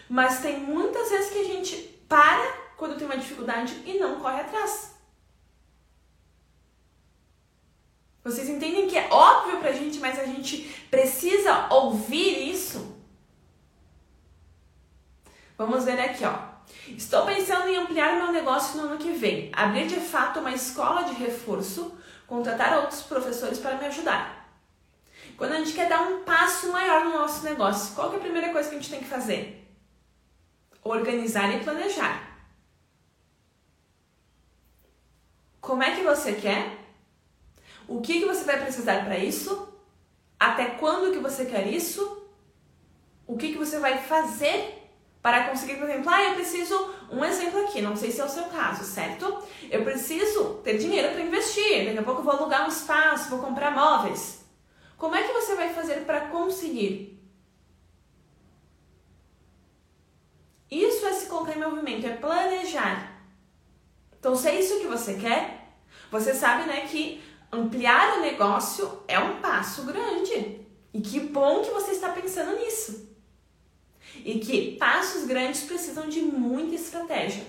Mas 0.08 0.40
tem 0.40 0.60
muitas 0.60 1.10
vezes 1.10 1.30
que 1.30 1.38
a 1.38 1.44
gente 1.44 1.76
para 2.08 2.60
quando 2.76 2.96
tem 2.96 3.06
uma 3.06 3.16
dificuldade 3.16 3.74
e 3.86 3.98
não 3.98 4.20
corre 4.20 4.40
atrás. 4.40 4.94
Vocês 8.22 8.48
entendem 8.48 8.86
que 8.86 8.98
é 8.98 9.08
óbvio 9.10 9.60
pra 9.60 9.72
gente, 9.72 9.98
mas 9.98 10.18
a 10.18 10.24
gente 10.24 10.62
precisa 10.90 11.68
ouvir 11.72 12.50
isso? 12.50 12.96
Vamos 15.56 15.84
ver 15.84 15.98
aqui, 16.00 16.24
ó. 16.24 16.49
Estou 16.96 17.24
pensando 17.24 17.68
em 17.68 17.76
ampliar 17.76 18.16
meu 18.16 18.32
negócio 18.32 18.76
no 18.76 18.88
ano 18.88 18.98
que 18.98 19.12
vem, 19.12 19.50
abrir 19.52 19.86
de 19.86 20.00
fato 20.00 20.40
uma 20.40 20.52
escola 20.52 21.04
de 21.04 21.14
reforço, 21.14 21.96
contratar 22.26 22.78
outros 22.78 23.02
professores 23.02 23.58
para 23.58 23.76
me 23.76 23.86
ajudar. 23.86 24.48
Quando 25.36 25.52
a 25.52 25.58
gente 25.58 25.72
quer 25.72 25.88
dar 25.88 26.02
um 26.02 26.22
passo 26.22 26.70
maior 26.70 27.04
no 27.04 27.12
nosso 27.12 27.44
negócio, 27.44 27.94
qual 27.94 28.12
é 28.12 28.16
a 28.16 28.20
primeira 28.20 28.50
coisa 28.50 28.68
que 28.68 28.76
a 28.76 28.78
gente 28.78 28.90
tem 28.90 29.00
que 29.00 29.08
fazer? 29.08 29.66
Organizar 30.82 31.54
e 31.54 31.64
planejar. 31.64 32.28
Como 35.60 35.82
é 35.82 35.94
que 35.94 36.02
você 36.02 36.34
quer? 36.34 36.78
O 37.86 38.00
que, 38.00 38.20
que 38.20 38.26
você 38.26 38.44
vai 38.44 38.60
precisar 38.60 39.04
para 39.04 39.18
isso? 39.18 39.68
Até 40.38 40.66
quando 40.70 41.12
que 41.12 41.18
você 41.18 41.44
quer 41.44 41.66
isso? 41.66 42.26
O 43.26 43.36
que, 43.36 43.52
que 43.52 43.58
você 43.58 43.78
vai 43.78 43.98
fazer 43.98 44.79
para 45.22 45.48
conseguir, 45.48 45.76
por 45.76 45.84
exemplo, 45.84 46.08
ah, 46.08 46.22
eu 46.22 46.34
preciso, 46.34 46.94
um 47.10 47.24
exemplo 47.24 47.60
aqui, 47.60 47.82
não 47.82 47.94
sei 47.94 48.10
se 48.10 48.20
é 48.20 48.24
o 48.24 48.28
seu 48.28 48.44
caso, 48.44 48.84
certo? 48.84 49.42
Eu 49.70 49.84
preciso 49.84 50.60
ter 50.64 50.78
dinheiro 50.78 51.12
para 51.12 51.20
investir, 51.20 51.84
daqui 51.84 51.98
a 51.98 52.02
pouco 52.02 52.20
eu 52.20 52.24
vou 52.24 52.32
alugar 52.34 52.64
um 52.64 52.68
espaço, 52.68 53.28
vou 53.28 53.40
comprar 53.40 53.70
móveis. 53.70 54.44
Como 54.96 55.14
é 55.14 55.22
que 55.22 55.32
você 55.32 55.54
vai 55.54 55.74
fazer 55.74 56.04
para 56.06 56.28
conseguir? 56.28 57.18
Isso 60.70 61.04
é 61.06 61.12
se 61.12 61.26
colocar 61.26 61.54
em 61.54 61.60
movimento, 61.60 62.06
é 62.06 62.16
planejar. 62.16 63.20
Então, 64.18 64.34
se 64.36 64.48
é 64.48 64.58
isso 64.58 64.80
que 64.80 64.86
você 64.86 65.14
quer, 65.14 65.74
você 66.10 66.32
sabe, 66.32 66.66
né, 66.66 66.86
que 66.86 67.22
ampliar 67.52 68.18
o 68.18 68.20
negócio 68.20 69.02
é 69.08 69.18
um 69.18 69.40
passo 69.40 69.84
grande. 69.84 70.60
E 70.94 71.00
que 71.00 71.20
bom 71.20 71.62
que 71.62 71.70
você 71.70 71.92
está 71.92 72.10
pensando 72.10 72.56
nisso 72.56 73.09
e 74.24 74.38
que 74.38 74.76
passos 74.76 75.26
grandes 75.26 75.62
precisam 75.62 76.08
de 76.08 76.20
muita 76.20 76.74
estratégia. 76.74 77.44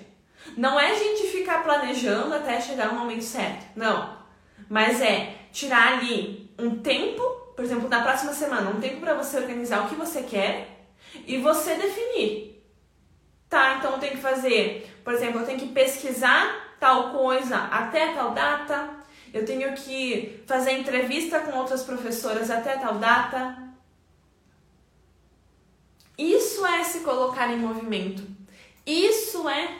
Não 0.58 0.80
é 0.80 0.91
a 0.91 0.95
gente 0.95 1.28
ficar 1.28 1.63
planejando 1.63 2.34
até 2.34 2.60
chegar 2.60 2.91
no 2.91 3.00
momento 3.00 3.24
certo, 3.24 3.65
não. 3.76 4.17
Mas 4.69 5.02
é 5.02 5.36
tirar 5.52 5.93
ali 5.93 6.50
um 6.58 6.80
tempo, 6.80 7.21
por 7.56 7.63
exemplo, 7.63 7.89
na 7.89 8.02
próxima 8.02 8.34
semana, 8.34 8.69
um 8.69 8.80
tempo 8.80 9.00
para 9.02 9.13
você 9.13 9.38
organizar 9.38 9.86
o 9.86 9.89
que 9.89 9.95
você 9.95 10.24
quer 10.24 10.88
e 11.28 11.38
você 11.38 11.76
definir. 11.76 12.52
Tá, 13.50 13.76
então 13.78 13.91
eu 13.93 14.00
tenho 14.00 14.13
que 14.13 14.21
fazer, 14.21 15.02
por 15.04 15.13
exemplo, 15.13 15.41
eu 15.41 15.45
tenho 15.45 15.60
que 15.60 15.67
pesquisar 15.67 16.78
tal 16.80 17.12
coisa 17.12 17.58
até 17.58 18.13
tal 18.13 18.32
data, 18.32 18.89
eu 19.34 19.45
tenho 19.45 19.74
que 19.74 20.41
fazer 20.47 20.71
entrevista 20.71 21.39
com 21.41 21.58
outras 21.58 21.84
professoras 21.84 22.50
até 22.50 22.78
tal 22.78 22.95
data, 22.95 23.70
isso 26.21 26.65
é 26.65 26.84
se 26.84 26.99
colocar 26.99 27.51
em 27.51 27.57
movimento. 27.57 28.23
Isso 28.86 29.47
é 29.49 29.79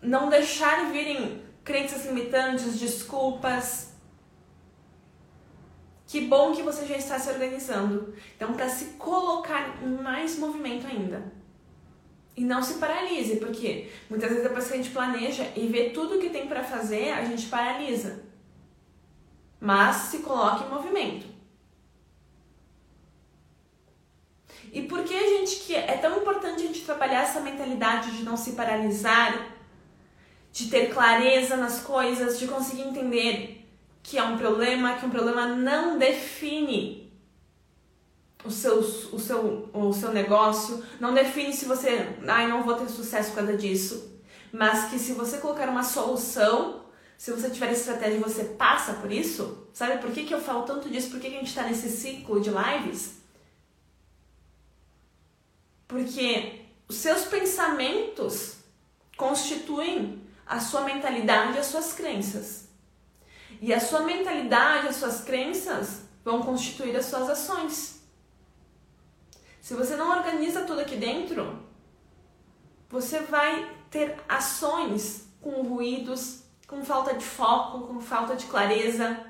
não 0.00 0.28
deixar 0.28 0.90
virem 0.92 1.42
crenças 1.64 2.06
limitantes, 2.06 2.78
desculpas. 2.78 3.94
Que 6.06 6.20
bom 6.20 6.54
que 6.54 6.62
você 6.62 6.86
já 6.86 6.96
está 6.96 7.18
se 7.18 7.28
organizando. 7.28 8.14
Então, 8.36 8.54
para 8.54 8.68
se 8.68 8.96
colocar 8.98 9.82
em 9.82 9.88
mais 10.00 10.38
movimento 10.38 10.86
ainda. 10.86 11.32
E 12.36 12.44
não 12.44 12.62
se 12.62 12.74
paralise, 12.74 13.36
porque 13.36 13.90
muitas 14.08 14.28
vezes 14.28 14.44
depois 14.44 14.68
que 14.68 14.74
a 14.74 14.76
gente 14.76 14.90
planeja 14.90 15.50
e 15.56 15.66
vê 15.66 15.90
tudo 15.90 16.20
que 16.20 16.30
tem 16.30 16.46
para 16.46 16.62
fazer, 16.62 17.10
a 17.10 17.24
gente 17.24 17.46
paralisa. 17.46 18.22
Mas 19.58 19.96
se 19.96 20.18
coloque 20.18 20.64
em 20.64 20.68
movimento. 20.68 21.35
E 24.72 24.82
por 24.82 25.04
que 25.04 25.14
a 25.14 25.38
gente 25.38 25.56
que 25.60 25.74
é 25.74 25.96
tão 25.96 26.18
importante 26.18 26.62
a 26.62 26.66
gente 26.66 26.82
trabalhar 26.82 27.22
essa 27.22 27.40
mentalidade 27.40 28.16
de 28.16 28.22
não 28.22 28.36
se 28.36 28.52
paralisar, 28.52 29.46
de 30.52 30.68
ter 30.68 30.92
clareza 30.92 31.56
nas 31.56 31.80
coisas, 31.80 32.38
de 32.38 32.46
conseguir 32.46 32.82
entender 32.82 33.68
que 34.02 34.16
é 34.18 34.22
um 34.22 34.38
problema, 34.38 34.94
que 34.94 35.04
um 35.04 35.10
problema 35.10 35.46
não 35.46 35.98
define 35.98 37.12
o 38.44 38.50
seu, 38.50 38.78
o 38.78 39.18
seu, 39.18 39.68
o 39.72 39.92
seu 39.92 40.12
negócio, 40.12 40.82
não 41.00 41.12
define 41.12 41.52
se 41.52 41.64
você, 41.64 42.14
ai, 42.26 42.46
não 42.46 42.62
vou 42.62 42.74
ter 42.74 42.88
sucesso 42.88 43.30
por 43.30 43.38
causa 43.38 43.56
disso, 43.56 44.20
mas 44.52 44.88
que 44.88 44.98
se 44.98 45.12
você 45.12 45.38
colocar 45.38 45.68
uma 45.68 45.82
solução, 45.82 46.86
se 47.18 47.32
você 47.32 47.50
tiver 47.50 47.72
estratégia, 47.72 48.20
você 48.20 48.44
passa 48.44 48.94
por 48.94 49.10
isso. 49.10 49.66
Sabe 49.72 49.98
por 49.98 50.10
que, 50.10 50.24
que 50.24 50.34
eu 50.34 50.40
falo 50.40 50.62
tanto 50.62 50.88
disso? 50.88 51.10
Por 51.10 51.20
que, 51.20 51.28
que 51.28 51.36
a 51.36 51.38
gente 51.38 51.48
está 51.48 51.62
nesse 51.62 51.88
ciclo 51.88 52.40
de 52.40 52.50
lives? 52.50 53.16
Porque 55.86 56.64
os 56.88 56.96
seus 56.96 57.24
pensamentos 57.24 58.56
constituem 59.16 60.22
a 60.46 60.60
sua 60.60 60.82
mentalidade 60.82 61.56
e 61.56 61.58
as 61.58 61.66
suas 61.66 61.92
crenças. 61.92 62.68
E 63.60 63.72
a 63.72 63.80
sua 63.80 64.00
mentalidade, 64.00 64.88
as 64.88 64.96
suas 64.96 65.22
crenças 65.22 66.02
vão 66.24 66.42
constituir 66.42 66.96
as 66.96 67.06
suas 67.06 67.28
ações. 67.30 68.02
Se 69.60 69.74
você 69.74 69.96
não 69.96 70.10
organiza 70.10 70.62
tudo 70.62 70.80
aqui 70.80 70.96
dentro, 70.96 71.60
você 72.88 73.20
vai 73.20 73.68
ter 73.90 74.16
ações 74.28 75.26
com 75.40 75.62
ruídos, 75.62 76.42
com 76.68 76.84
falta 76.84 77.14
de 77.14 77.24
foco, 77.24 77.86
com 77.86 78.00
falta 78.00 78.36
de 78.36 78.46
clareza. 78.46 79.24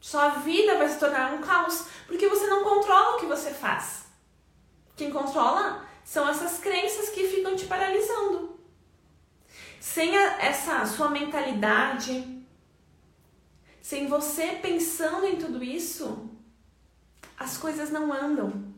Sua 0.00 0.28
vida 0.28 0.78
vai 0.78 0.88
se 0.88 0.98
tornar 0.98 1.32
um 1.32 1.40
caos, 1.40 1.86
porque 2.06 2.28
você 2.28 2.46
não 2.46 2.64
controla 2.64 3.16
o 3.16 3.20
que 3.20 3.26
você 3.26 3.50
faz. 3.50 4.06
Quem 5.02 5.10
controla 5.10 5.84
são 6.04 6.28
essas 6.28 6.60
crenças 6.60 7.08
que 7.08 7.26
ficam 7.26 7.56
te 7.56 7.66
paralisando. 7.66 8.56
Sem 9.80 10.16
a, 10.16 10.40
essa 10.40 10.86
sua 10.86 11.08
mentalidade, 11.08 12.46
sem 13.80 14.06
você 14.06 14.60
pensando 14.62 15.26
em 15.26 15.34
tudo 15.34 15.60
isso, 15.60 16.30
as 17.36 17.58
coisas 17.58 17.90
não 17.90 18.12
andam. 18.12 18.72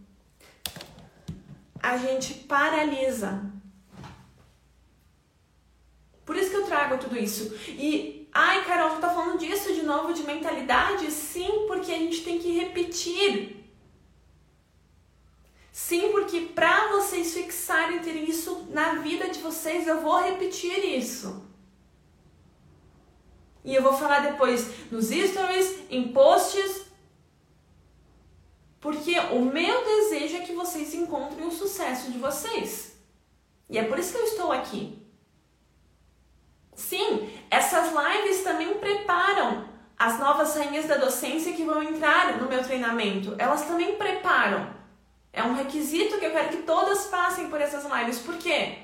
A 1.82 1.98
gente 1.98 2.32
paralisa. 2.32 3.44
Por 6.24 6.36
isso 6.36 6.48
que 6.48 6.56
eu 6.56 6.64
trago 6.64 6.96
tudo 6.96 7.18
isso. 7.18 7.54
E, 7.68 8.30
ai, 8.32 8.64
Carol, 8.64 8.94
tu 8.94 9.02
tá 9.02 9.10
falando 9.10 9.38
disso 9.38 9.74
de 9.74 9.82
novo, 9.82 10.14
de 10.14 10.22
mentalidade? 10.22 11.10
Sim, 11.10 11.66
porque 11.66 11.92
a 11.92 11.98
gente 11.98 12.24
tem 12.24 12.38
que 12.38 12.50
repetir 12.50 13.63
Sim, 15.74 16.12
porque 16.12 16.40
para 16.54 16.86
vocês 16.92 17.34
fixarem 17.34 17.98
ter 17.98 18.14
isso 18.14 18.68
na 18.70 18.94
vida 18.94 19.28
de 19.28 19.40
vocês, 19.40 19.88
eu 19.88 20.00
vou 20.00 20.22
repetir 20.22 20.84
isso. 20.84 21.44
E 23.64 23.74
eu 23.74 23.82
vou 23.82 23.92
falar 23.92 24.20
depois 24.20 24.70
nos 24.92 25.06
stories, 25.06 25.80
em 25.90 26.12
posts, 26.12 26.82
porque 28.78 29.18
o 29.18 29.40
meu 29.40 29.84
desejo 29.84 30.36
é 30.36 30.40
que 30.42 30.52
vocês 30.52 30.94
encontrem 30.94 31.44
o 31.44 31.50
sucesso 31.50 32.12
de 32.12 32.18
vocês. 32.18 32.96
E 33.68 33.76
é 33.76 33.82
por 33.82 33.98
isso 33.98 34.12
que 34.12 34.18
eu 34.18 34.26
estou 34.26 34.52
aqui. 34.52 34.96
Sim, 36.76 37.28
essas 37.50 37.92
lives 37.92 38.44
também 38.44 38.74
preparam 38.74 39.68
as 39.98 40.20
novas 40.20 40.54
rainhas 40.54 40.86
da 40.86 40.98
docência 40.98 41.52
que 41.52 41.64
vão 41.64 41.82
entrar 41.82 42.40
no 42.40 42.48
meu 42.48 42.62
treinamento. 42.62 43.34
Elas 43.38 43.62
também 43.62 43.96
preparam 43.96 44.83
é 45.34 45.42
um 45.42 45.54
requisito 45.54 46.16
que 46.18 46.24
eu 46.24 46.30
quero 46.30 46.48
que 46.48 46.62
todas 46.62 47.06
passem 47.06 47.50
por 47.50 47.60
essas 47.60 47.84
lives. 47.84 48.20
Por 48.20 48.38
quê? 48.38 48.78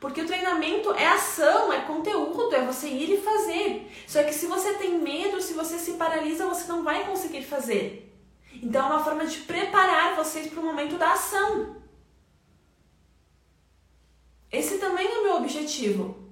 Porque 0.00 0.20
o 0.20 0.26
treinamento 0.26 0.92
é 0.92 1.06
ação, 1.08 1.72
é 1.72 1.80
conteúdo, 1.80 2.54
é 2.54 2.64
você 2.64 2.86
ir 2.86 3.14
e 3.14 3.20
fazer. 3.20 3.90
Só 4.06 4.22
que 4.22 4.32
se 4.32 4.46
você 4.46 4.74
tem 4.74 4.98
medo, 4.98 5.40
se 5.40 5.52
você 5.52 5.78
se 5.78 5.94
paralisa, 5.94 6.46
você 6.46 6.70
não 6.70 6.84
vai 6.84 7.04
conseguir 7.04 7.42
fazer. 7.42 8.14
Então 8.62 8.86
é 8.86 8.86
uma 8.86 9.04
forma 9.04 9.26
de 9.26 9.38
preparar 9.38 10.14
vocês 10.14 10.46
para 10.46 10.60
o 10.60 10.64
momento 10.64 10.96
da 10.96 11.12
ação. 11.12 11.76
Esse 14.52 14.78
também 14.78 15.06
é 15.06 15.18
o 15.18 15.22
meu 15.24 15.36
objetivo. 15.36 16.22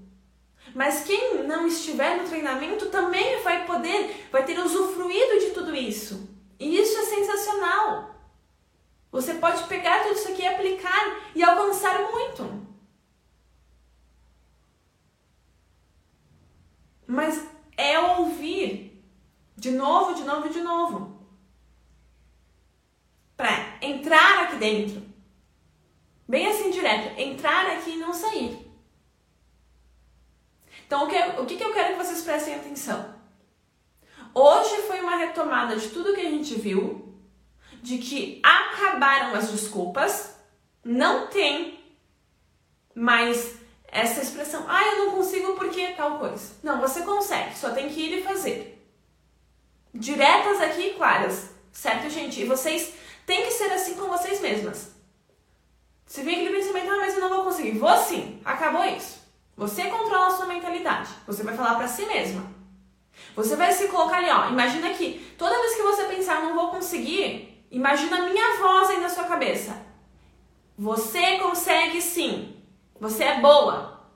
Mas 0.72 1.02
quem 1.02 1.42
não 1.42 1.66
estiver 1.66 2.16
no 2.16 2.28
treinamento 2.28 2.86
também 2.86 3.42
vai 3.42 3.66
poder, 3.66 4.28
vai 4.30 4.44
ter 4.44 4.60
usufruído 4.60 5.40
de 5.40 5.50
tudo 5.50 5.74
isso. 5.74 6.30
E 6.60 6.78
isso 6.78 6.96
é 6.96 7.02
sensacional. 7.02 8.11
Você 9.12 9.34
pode 9.34 9.62
pegar 9.64 10.02
tudo 10.02 10.14
isso 10.14 10.28
aqui 10.32 10.40
e 10.40 10.46
aplicar 10.46 11.30
e 11.34 11.42
alcançar 11.44 12.10
muito. 12.10 12.66
Mas 17.06 17.46
é 17.76 18.00
ouvir 18.00 19.04
de 19.54 19.70
novo, 19.70 20.14
de 20.14 20.24
novo, 20.24 20.48
de 20.48 20.62
novo. 20.62 21.26
Para 23.36 23.76
entrar 23.82 24.44
aqui 24.44 24.56
dentro. 24.56 25.02
Bem 26.26 26.46
assim 26.46 26.70
direto, 26.70 27.20
entrar 27.20 27.66
aqui 27.66 27.90
e 27.90 27.98
não 27.98 28.14
sair. 28.14 28.66
Então, 30.86 31.04
o 31.04 31.08
que, 31.08 31.16
o 31.40 31.46
que 31.58 31.62
eu 31.62 31.74
quero 31.74 31.94
que 31.94 32.02
vocês 32.02 32.22
prestem 32.22 32.54
atenção? 32.54 33.14
Hoje 34.34 34.82
foi 34.86 35.00
uma 35.00 35.16
retomada 35.16 35.76
de 35.76 35.90
tudo 35.90 36.14
que 36.14 36.20
a 36.20 36.30
gente 36.30 36.54
viu, 36.54 37.11
de 37.82 37.98
que 37.98 38.40
acabaram 38.44 39.34
as 39.34 39.50
desculpas, 39.50 40.36
não 40.84 41.26
tem 41.26 41.80
mais 42.94 43.56
essa 43.88 44.22
expressão, 44.22 44.64
ah, 44.68 44.82
eu 44.84 45.04
não 45.04 45.16
consigo 45.16 45.54
porque 45.54 45.88
tal 45.88 46.18
coisa. 46.18 46.54
Não, 46.62 46.80
você 46.80 47.02
consegue, 47.02 47.58
só 47.58 47.70
tem 47.72 47.88
que 47.88 48.00
ir 48.00 48.18
e 48.18 48.22
fazer. 48.22 48.78
Diretas 49.92 50.60
aqui 50.60 50.88
e 50.88 50.94
claras, 50.94 51.50
certo, 51.72 52.08
gente? 52.08 52.40
E 52.40 52.46
vocês 52.46 52.94
têm 53.26 53.42
que 53.42 53.50
ser 53.50 53.70
assim 53.72 53.94
com 53.94 54.06
vocês 54.06 54.40
mesmas. 54.40 54.92
Se 56.06 56.22
vem 56.22 56.36
aquele 56.36 56.56
pensamento, 56.56 56.90
ah, 56.90 56.96
mas 56.98 57.14
eu 57.14 57.20
não 57.20 57.28
vou 57.28 57.44
conseguir. 57.44 57.72
Vou 57.72 57.96
sim, 57.98 58.40
acabou 58.44 58.84
isso. 58.84 59.20
Você 59.56 59.84
controla 59.84 60.28
a 60.28 60.30
sua 60.30 60.46
mentalidade. 60.46 61.10
Você 61.26 61.42
vai 61.42 61.56
falar 61.56 61.74
para 61.74 61.88
si 61.88 62.06
mesma. 62.06 62.50
Você 63.34 63.56
vai 63.56 63.72
se 63.72 63.88
colocar 63.88 64.18
ali, 64.18 64.30
ó. 64.30 64.48
Imagina 64.48 64.90
que 64.94 65.34
toda 65.36 65.60
vez 65.60 65.74
que 65.74 65.82
você 65.82 66.04
pensar, 66.04 66.42
não 66.42 66.54
vou 66.54 66.70
conseguir, 66.70 67.51
Imagina 67.72 68.18
a 68.18 68.28
minha 68.28 68.58
voz 68.58 68.90
aí 68.90 69.00
na 69.00 69.08
sua 69.08 69.24
cabeça. 69.24 69.74
Você 70.76 71.38
consegue 71.38 72.02
sim. 72.02 72.54
Você 73.00 73.24
é 73.24 73.40
boa. 73.40 74.06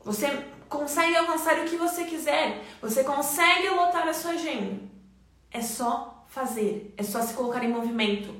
Você 0.00 0.26
consegue 0.68 1.14
alcançar 1.16 1.60
o 1.60 1.64
que 1.64 1.76
você 1.76 2.04
quiser. 2.04 2.64
Você 2.82 3.04
consegue 3.04 3.68
lotar 3.68 4.08
a 4.08 4.12
sua 4.12 4.32
agenda. 4.32 4.82
É 5.48 5.62
só 5.62 6.24
fazer. 6.26 6.92
É 6.96 7.04
só 7.04 7.22
se 7.22 7.34
colocar 7.34 7.62
em 7.62 7.72
movimento. 7.72 8.34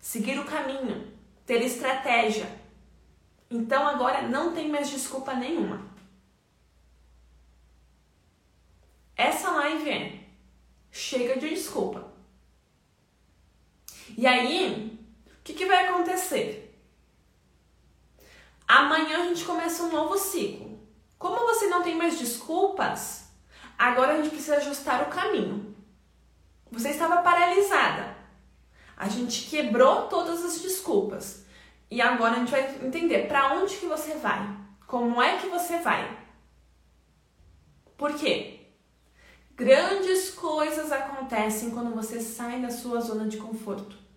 Seguir 0.00 0.38
o 0.38 0.46
caminho. 0.46 1.12
Ter 1.44 1.60
estratégia. 1.60 2.50
Então 3.50 3.86
agora 3.86 4.22
não 4.22 4.54
tem 4.54 4.70
mais 4.70 4.88
desculpa 4.88 5.34
nenhuma. 5.34 5.86
Essa 9.14 9.50
live 9.50 9.90
é 9.90 10.20
chega 10.90 11.38
de 11.38 11.50
desculpa. 11.50 12.07
E 14.18 14.26
aí, 14.26 14.98
o 15.26 15.42
que, 15.44 15.54
que 15.54 15.64
vai 15.64 15.86
acontecer? 15.86 16.76
Amanhã 18.66 19.22
a 19.22 19.28
gente 19.28 19.44
começa 19.44 19.84
um 19.84 19.92
novo 19.92 20.18
ciclo. 20.18 20.76
Como 21.16 21.46
você 21.46 21.68
não 21.68 21.84
tem 21.84 21.94
mais 21.94 22.18
desculpas, 22.18 23.28
agora 23.78 24.14
a 24.14 24.16
gente 24.16 24.30
precisa 24.30 24.56
ajustar 24.56 25.02
o 25.02 25.10
caminho. 25.10 25.72
Você 26.72 26.88
estava 26.88 27.22
paralisada. 27.22 28.16
A 28.96 29.08
gente 29.08 29.48
quebrou 29.48 30.08
todas 30.08 30.44
as 30.44 30.60
desculpas. 30.62 31.44
E 31.88 32.02
agora 32.02 32.32
a 32.32 32.38
gente 32.40 32.50
vai 32.50 32.74
entender 32.84 33.28
para 33.28 33.54
onde 33.54 33.76
que 33.76 33.86
você 33.86 34.14
vai. 34.14 34.52
Como 34.84 35.22
é 35.22 35.36
que 35.36 35.46
você 35.46 35.78
vai? 35.78 36.18
Por 37.96 38.12
quê? 38.14 38.66
Grandes 39.54 40.30
coisas 40.30 40.90
acontecem 40.90 41.70
quando 41.70 41.94
você 41.94 42.20
sai 42.20 42.60
da 42.60 42.68
sua 42.68 43.00
zona 43.00 43.28
de 43.28 43.36
conforto 43.36 44.07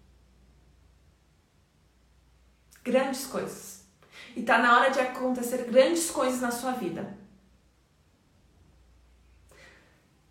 grandes 2.83 3.25
coisas. 3.25 3.85
E 4.35 4.43
tá 4.43 4.57
na 4.57 4.77
hora 4.77 4.89
de 4.89 4.99
acontecer 4.99 5.65
grandes 5.65 6.09
coisas 6.09 6.41
na 6.41 6.51
sua 6.51 6.71
vida. 6.71 7.17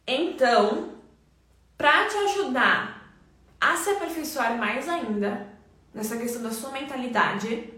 Então, 0.06 0.94
para 1.76 2.06
te 2.08 2.16
ajudar 2.16 3.14
a 3.60 3.76
se 3.76 3.90
aperfeiçoar 3.90 4.56
mais 4.56 4.88
ainda 4.88 5.48
nessa 5.92 6.16
questão 6.16 6.42
da 6.42 6.50
sua 6.50 6.70
mentalidade, 6.70 7.74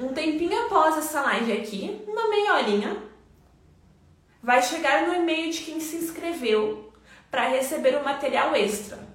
um 0.00 0.12
tempinho 0.12 0.66
após 0.66 0.96
essa 0.96 1.20
live 1.20 1.52
aqui, 1.52 2.04
uma 2.08 2.28
meia 2.28 2.54
horinha, 2.54 3.02
vai 4.42 4.62
chegar 4.62 5.06
no 5.06 5.14
e-mail 5.14 5.52
de 5.52 5.62
quem 5.62 5.78
se 5.78 5.96
inscreveu 5.96 6.92
para 7.30 7.48
receber 7.48 7.96
o 7.96 8.04
material 8.04 8.54
extra 8.56 9.11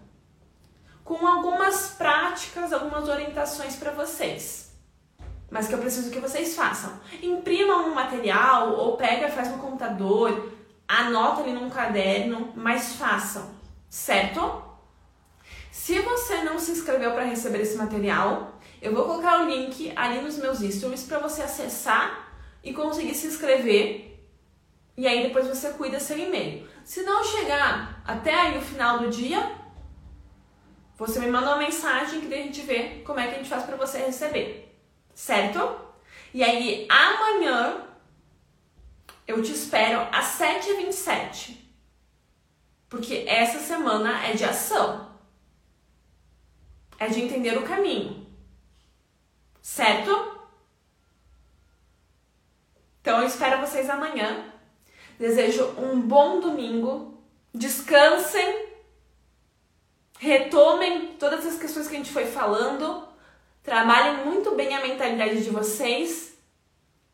com 1.08 1.26
algumas 1.26 1.92
práticas, 1.92 2.74
algumas 2.74 3.08
orientações 3.08 3.78
para 3.78 3.92
vocês. 3.92 4.74
Mas 5.50 5.66
que 5.66 5.74
eu 5.74 5.80
preciso 5.80 6.12
que 6.12 6.20
vocês 6.20 6.54
façam. 6.54 7.00
Imprimam 7.24 7.88
um 7.88 7.96
material 7.96 8.74
ou 8.74 8.98
pega, 8.98 9.30
faz 9.30 9.50
no 9.50 9.58
computador, 9.58 10.52
anota 10.86 11.42
ali 11.42 11.54
num 11.54 11.70
caderno, 11.70 12.52
mas 12.56 12.98
façam, 12.98 13.50
certo? 13.90 14.62
Se 15.72 15.98
você 16.02 16.44
não 16.44 16.60
se 16.60 16.72
inscreveu 16.72 17.14
para 17.14 17.24
receber 17.24 17.62
esse 17.62 17.78
material, 17.78 18.60
eu 18.82 18.94
vou 18.94 19.06
colocar 19.06 19.44
o 19.44 19.50
link 19.50 19.94
ali 19.96 20.20
nos 20.20 20.38
meus 20.38 20.60
stories 20.60 21.04
para 21.04 21.20
você 21.20 21.42
acessar 21.44 22.34
e 22.62 22.74
conseguir 22.74 23.16
se 23.16 23.28
inscrever 23.28 24.04
E 24.98 25.08
aí 25.08 25.24
depois 25.24 25.48
você 25.48 25.70
cuida 25.70 26.02
seu 26.02 26.18
e-mail. 26.18 26.68
Se 26.84 27.04
não 27.04 27.24
chegar 27.24 28.02
até 28.06 28.34
aí 28.34 28.58
o 28.58 28.62
final 28.62 29.00
do 29.00 29.10
dia, 29.10 29.67
você 30.98 31.20
me 31.20 31.28
manda 31.28 31.48
uma 31.48 31.58
mensagem 31.58 32.20
que 32.20 32.28
daí 32.28 32.42
a 32.42 32.44
gente 32.44 32.62
vê 32.62 33.04
como 33.06 33.20
é 33.20 33.28
que 33.28 33.36
a 33.36 33.38
gente 33.38 33.50
faz 33.50 33.64
para 33.64 33.76
você 33.76 34.00
receber. 34.00 34.76
Certo? 35.14 35.80
E 36.34 36.44
aí 36.44 36.88
amanhã 36.90 37.88
eu 39.28 39.42
te 39.44 39.52
espero 39.52 40.08
às 40.12 40.40
7h27. 40.40 41.58
Porque 42.90 43.26
essa 43.28 43.60
semana 43.60 44.26
é 44.26 44.34
de 44.34 44.44
ação. 44.44 45.12
É 46.98 47.08
de 47.08 47.22
entender 47.22 47.58
o 47.58 47.68
caminho. 47.68 48.26
Certo? 49.62 50.36
Então 53.02 53.22
eu 53.22 53.28
espero 53.28 53.62
vocês 53.62 53.90
amanhã. 53.90 54.52
Desejo 55.20 55.76
um 55.78 56.02
bom 56.02 56.40
domingo. 56.40 57.22
Descansem. 57.54 58.67
Retomem 60.18 61.16
todas 61.20 61.46
as 61.46 61.58
questões 61.58 61.88
que 61.88 61.96
a 61.96 61.98
gente 61.98 62.12
foi 62.12 62.26
falando. 62.26 63.08
Trabalhem 63.64 64.26
muito 64.26 64.56
bem 64.56 64.76
a 64.76 64.82
mentalidade 64.82 65.44
de 65.44 65.50
vocês 65.50 66.36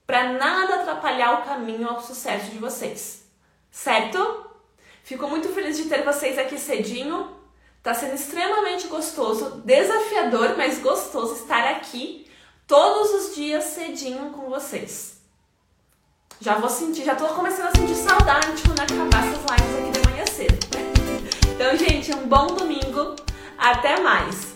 para 0.06 0.34
nada 0.34 0.76
atrapalhar 0.76 1.40
o 1.40 1.46
caminho 1.46 1.90
ao 1.90 2.02
sucesso 2.02 2.52
de 2.52 2.58
vocês. 2.58 3.24
Certo? 3.72 4.46
Fico 5.04 5.28
muito 5.28 5.50
feliz 5.50 5.78
de 5.78 5.86
ter 5.86 6.04
vocês 6.04 6.38
aqui 6.38 6.58
cedinho. 6.58 7.36
Tá 7.82 7.94
sendo 7.94 8.14
extremamente 8.14 8.88
gostoso, 8.88 9.62
desafiador, 9.66 10.56
mas 10.56 10.80
gostoso 10.80 11.34
estar 11.34 11.68
aqui 11.68 12.26
todos 12.66 13.12
os 13.12 13.36
dias 13.36 13.66
cedinho 13.66 14.32
com 14.32 14.50
vocês. 14.50 15.22
Já 16.40 16.56
vou 16.56 16.70
sentir, 16.70 17.04
já 17.04 17.16
tô 17.16 17.26
começando 17.28 17.68
a 17.68 17.78
sentir 17.78 17.96
saudade 17.96 18.62
quando 18.66 18.80
acabar 18.80 19.28
essas 19.28 19.44
lives 19.44 19.80
aqui 19.80 19.92
de 19.92 20.10
manhã 20.10 20.26
cedo. 20.26 20.83
Então, 21.66 21.78
gente, 21.78 22.14
um 22.14 22.28
bom 22.28 22.48
domingo. 22.48 23.16
Até 23.58 23.98
mais! 24.02 24.53